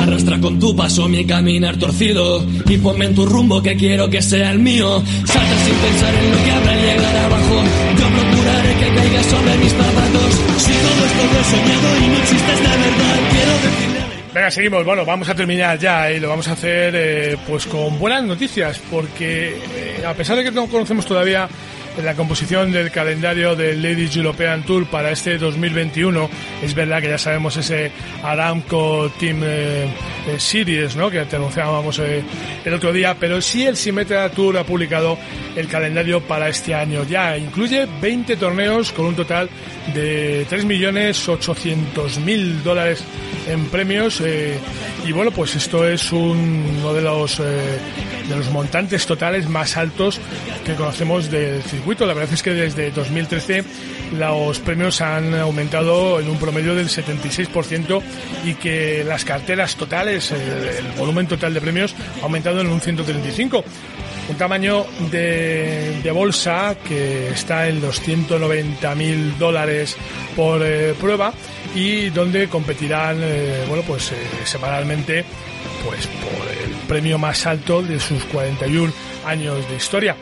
Arrastra 0.02 0.40
con 0.40 0.58
tu 0.58 0.74
paso 0.76 1.08
mi 1.08 1.24
caminar 1.24 1.76
torcido 1.76 2.44
y 2.66 2.78
ponme 2.78 3.06
en 3.06 3.14
tu 3.14 3.26
rumbo 3.26 3.62
que 3.62 3.76
quiero 3.76 4.08
que 4.08 4.22
sea 4.22 4.52
el 4.52 4.58
mío. 4.60 5.02
Salta 5.24 5.56
sin 5.64 5.74
pensar 5.74 6.14
en 6.14 6.30
lo 6.30 6.44
que 6.44 6.50
habrá 6.52 6.72
al 6.72 6.80
llegar 6.80 7.16
abajo. 7.16 7.87
Sobre 9.28 9.56
mis 9.58 9.72
zapatos. 9.72 10.30
Si 10.58 10.72
todo 10.72 11.04
esto 11.06 11.22
lo 11.32 11.40
he 11.40 11.44
soñado 11.44 11.98
y 12.04 12.08
no 12.08 12.18
existes 12.18 12.58
de 12.58 12.68
verdad, 12.68 13.18
quiero 13.30 13.52
decirle. 13.52 13.98
Venga, 14.34 14.50
seguimos. 14.50 14.84
Bueno, 14.84 15.04
vamos 15.04 15.28
a 15.28 15.34
terminar 15.34 15.78
ya 15.78 16.10
y 16.10 16.20
lo 16.20 16.28
vamos 16.28 16.48
a 16.48 16.52
hacer 16.52 16.94
eh, 16.96 17.36
pues 17.46 17.66
con 17.66 17.98
buenas 17.98 18.24
noticias 18.24 18.80
porque 18.90 19.56
eh, 19.74 20.04
a 20.06 20.14
pesar 20.14 20.36
de 20.36 20.44
que 20.44 20.50
no 20.50 20.66
conocemos 20.66 21.06
todavía 21.06 21.48
en 21.98 22.04
la 22.04 22.14
composición 22.14 22.70
del 22.70 22.92
calendario 22.92 23.56
del 23.56 23.82
Ladies 23.82 24.14
European 24.16 24.62
Tour 24.62 24.86
para 24.86 25.10
este 25.10 25.36
2021. 25.36 26.30
Es 26.62 26.72
verdad 26.74 27.00
que 27.00 27.08
ya 27.08 27.18
sabemos 27.18 27.56
ese 27.56 27.90
Aramco 28.22 29.10
Team 29.18 29.40
eh, 29.42 29.88
eh, 30.28 30.38
Series, 30.38 30.94
¿no? 30.94 31.10
Que 31.10 31.24
te 31.24 31.34
anunciábamos 31.36 31.98
eh, 31.98 32.22
el 32.64 32.72
otro 32.72 32.92
día, 32.92 33.16
pero 33.18 33.42
sí 33.42 33.66
el 33.66 33.76
Symmetra 33.76 34.30
Tour 34.30 34.58
ha 34.58 34.64
publicado 34.64 35.18
el 35.56 35.66
calendario 35.66 36.20
para 36.20 36.48
este 36.48 36.72
año. 36.72 37.02
Ya 37.04 37.36
incluye 37.36 37.88
20 38.00 38.36
torneos 38.36 38.92
con 38.92 39.06
un 39.06 39.16
total 39.16 39.50
de 39.92 40.46
3.800.000 40.48 42.62
dólares 42.62 43.02
en 43.48 43.64
premios. 43.66 44.22
y 45.04 45.10
bueno, 45.12 45.32
pues 45.32 45.56
esto 45.56 45.88
es 45.88 46.12
uno 46.12 46.94
de 46.94 47.02
los 47.02 47.42
de 48.28 48.36
los 48.36 48.50
montantes 48.50 49.06
totales 49.06 49.48
más 49.48 49.76
altos 49.76 50.20
que 50.64 50.74
conocemos 50.74 51.30
del 51.30 51.62
circuito. 51.62 52.06
La 52.06 52.14
verdad 52.14 52.32
es 52.32 52.42
que 52.42 52.50
desde 52.50 52.90
2013 52.90 53.64
los 54.18 54.58
premios 54.60 55.00
han 55.00 55.34
aumentado 55.34 56.20
en 56.20 56.28
un 56.28 56.38
promedio 56.38 56.74
del 56.74 56.88
76% 56.88 58.02
y 58.44 58.54
que 58.54 59.04
las 59.04 59.24
carteras 59.24 59.76
totales, 59.76 60.32
el, 60.32 60.88
volumen 60.98 61.26
total 61.26 61.54
de 61.54 61.60
premios 61.60 61.94
ha 62.20 62.24
aumentado 62.24 62.60
en 62.60 62.68
un 62.68 62.80
135% 62.80 63.64
un 64.28 64.36
tamaño 64.36 64.84
de, 65.10 66.10
bolsa 66.12 66.76
que 66.86 67.30
está 67.30 67.68
en 67.68 67.80
los 67.80 68.00
190 68.00 68.94
mil 68.94 69.38
dólares 69.38 69.96
por 70.36 70.62
eh, 70.62 70.94
prueba 71.00 71.32
y 71.74 72.10
donde 72.10 72.48
competirán 72.48 73.18
eh, 73.22 73.64
bueno 73.68 73.82
pues 73.86 74.12
eh, 74.12 74.16
semanalmente 74.44 75.24
pues 75.84 76.06
por 76.06 76.48
el 76.48 76.77
premio 76.88 77.18
más 77.18 77.46
alto 77.46 77.82
de 77.82 78.00
sus 78.00 78.24
41 78.24 78.90
años 79.26 79.68
de 79.68 79.76
historia. 79.76 80.16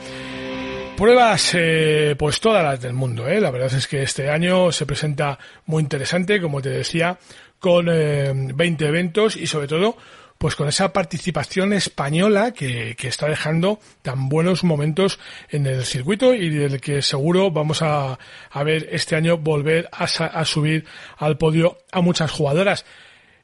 Pruebas, 0.96 1.52
eh, 1.54 2.16
pues 2.18 2.40
todas 2.40 2.64
las 2.64 2.80
del 2.80 2.92
mundo. 2.92 3.28
¿eh? 3.28 3.40
La 3.40 3.52
verdad 3.52 3.72
es 3.72 3.86
que 3.86 4.02
este 4.02 4.30
año 4.30 4.72
se 4.72 4.84
presenta 4.84 5.38
muy 5.66 5.82
interesante, 5.84 6.40
como 6.40 6.60
te 6.60 6.70
decía, 6.70 7.18
con 7.60 7.86
20 7.86 8.84
eh, 8.84 8.88
eventos 8.88 9.36
y 9.36 9.46
sobre 9.46 9.68
todo, 9.68 9.96
pues 10.38 10.56
con 10.56 10.66
esa 10.66 10.92
participación 10.92 11.72
española 11.72 12.50
que, 12.52 12.96
que, 12.96 13.08
está 13.08 13.28
dejando 13.28 13.78
tan 14.02 14.28
buenos 14.28 14.64
momentos 14.64 15.20
en 15.50 15.66
el 15.66 15.84
circuito 15.84 16.34
y 16.34 16.50
del 16.50 16.80
que 16.80 17.00
seguro 17.00 17.52
vamos 17.52 17.80
a, 17.82 18.18
a 18.50 18.62
ver 18.64 18.88
este 18.90 19.14
año 19.14 19.38
volver 19.38 19.88
a, 19.92 20.04
a, 20.04 20.44
subir 20.44 20.84
al 21.16 21.38
podio 21.38 21.78
a 21.92 22.00
muchas 22.00 22.32
jugadoras. 22.32 22.84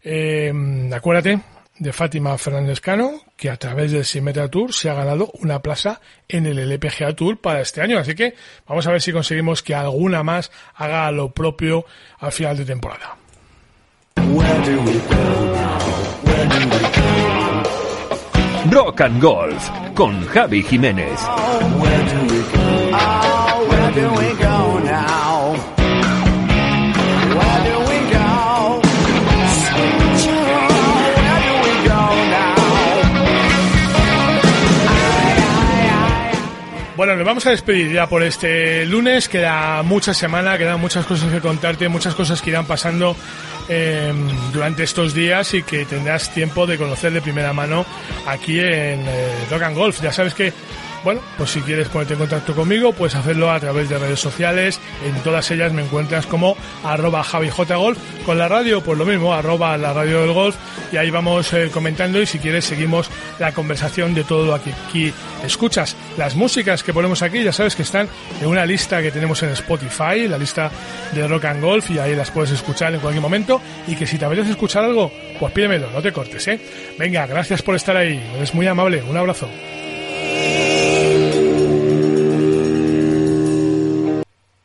Eh, 0.03 0.53
acuérdate 0.93 1.39
de 1.79 1.93
Fátima 1.93 2.37
Fernández 2.39 2.81
Cano, 2.81 3.23
que 3.37 3.51
a 3.51 3.57
través 3.57 3.93
del 3.93 4.05
Simetra 4.05 4.49
Tour 4.49 4.73
se 4.73 4.91
ha 4.91 4.95
ganado 4.95 5.31
una 5.41 5.61
plaza 5.61 6.01
en 6.29 6.47
el 6.47 6.59
LPGA 6.59 7.15
Tour 7.15 7.41
para 7.41 7.61
este 7.61 7.81
año. 7.81 7.99
Así 7.99 8.15
que 8.15 8.35
vamos 8.67 8.87
a 8.87 8.93
ver 8.93 9.01
si 9.01 9.13
conseguimos 9.13 9.63
que 9.63 9.75
alguna 9.75 10.23
más 10.23 10.51
haga 10.75 11.11
lo 11.11 11.31
propio 11.31 11.85
al 12.19 12.33
final 12.33 12.57
de 12.57 12.65
temporada. 12.65 13.17
Rock 18.71 19.01
and 19.01 19.21
Golf 19.21 19.69
con 19.95 20.25
Javi 20.29 20.63
Jiménez. 20.63 21.21
Bueno, 37.03 37.17
nos 37.17 37.27
vamos 37.27 37.45
a 37.47 37.51
despedir 37.51 37.91
ya 37.91 38.07
por 38.07 38.23
este 38.23 38.87
lunes. 38.87 39.29
Queda 39.29 39.83
mucha 39.83 40.15
semana, 40.15 40.57
quedan 40.57 40.81
muchas 40.81 41.05
cosas 41.05 41.33
que 41.33 41.41
contarte, 41.41 41.88
muchas 41.88 42.15
cosas 42.15 42.41
que 42.41 42.51
irán 42.51 42.65
pasando 42.65 43.17
em, 43.69 44.15
durante 44.53 44.85
estos 44.85 45.12
días 45.12 45.53
y 45.53 45.65
que 45.65 45.85
tendrás 45.85 46.33
tiempo 46.33 46.65
de 46.65 46.79
conocer 46.79 47.12
de 47.12 47.21
primera 47.21 47.53
mano 47.53 47.85
aquí 48.25 48.61
en 48.61 49.01
eh, 49.05 49.65
and 49.65 49.77
Golf. 49.77 50.01
Ya 50.01 50.12
sabes 50.12 50.33
que 50.33 50.53
bueno, 51.05 51.21
pues 51.37 51.51
si 51.51 51.61
quieres 51.61 51.88
ponerte 51.88 52.15
en 52.15 52.21
contacto 52.21 52.55
conmigo, 52.55 52.93
puedes 52.93 53.15
hacerlo 53.15 53.51
a 53.51 53.59
través 53.59 53.88
de 53.88 53.99
redes 53.99 54.21
sociales. 54.21 54.81
En 55.05 55.15
todas 55.23 55.51
ellas 55.51 55.73
me 55.73 55.83
encuentras 55.83 56.27
como 56.27 56.57
arroba 56.85 57.25
javijgolf. 57.25 57.99
Con 58.25 58.38
la 58.38 58.49
radio, 58.49 58.83
pues 58.83 58.99
lo 58.99 59.05
mismo, 59.05 59.35
arroba 59.35 59.77
la 59.77 59.93
radio 59.93 60.21
del 60.21 60.33
golf. 60.33 60.57
Y 60.93 60.97
ahí 60.97 61.11
vamos 61.11 61.53
eh, 61.53 61.71
comentando 61.73 62.21
y 62.21 62.27
si 62.27 62.38
quieres 62.38 62.65
seguimos 62.65 63.11
la 63.38 63.53
conversación 63.53 64.15
de 64.15 64.25
todo 64.25 64.47
lo 64.47 64.62
que 64.62 64.73
aquí 64.73 65.12
escuchas. 65.45 65.97
Las 66.17 66.37
músicas 66.37 66.83
que 66.83 66.93
ponemos 66.93 67.23
aquí, 67.23 67.43
ya 67.43 67.53
sabes 67.53 67.75
que 67.75 67.83
están 67.83 68.09
en 68.41 68.47
una 68.47 68.65
lista 68.65 69.03
que 69.03 69.11
tenemos 69.11 69.43
en 69.43 69.51
Spotify, 69.51 70.29
la 70.29 70.38
lista 70.38 70.71
de 71.12 71.27
rock 71.27 71.47
and 71.47 71.62
golf, 71.62 71.91
y 71.91 71.99
ahí 71.99 72.15
las 72.15 72.31
puedes 72.31 72.51
escuchar 72.53 72.95
en 72.95 73.01
cualquier 73.01 73.23
momento. 73.23 73.61
Y 73.88 73.97
que 73.97 74.07
si 74.07 74.19
te 74.19 74.25
apetece 74.25 74.53
escuchar 74.53 74.85
algo, 74.85 75.11
pues 75.41 75.53
pídemelo, 75.53 75.91
no 75.91 76.01
te 76.01 76.12
cortes, 76.12 76.47
¿eh? 76.49 76.61
Venga, 76.99 77.27
gracias 77.27 77.62
por 77.62 77.75
estar 77.75 77.97
ahí. 77.97 78.23
Eres 78.37 78.55
muy 78.55 78.67
amable. 78.67 79.03
Un 79.03 79.17
abrazo. 79.17 79.49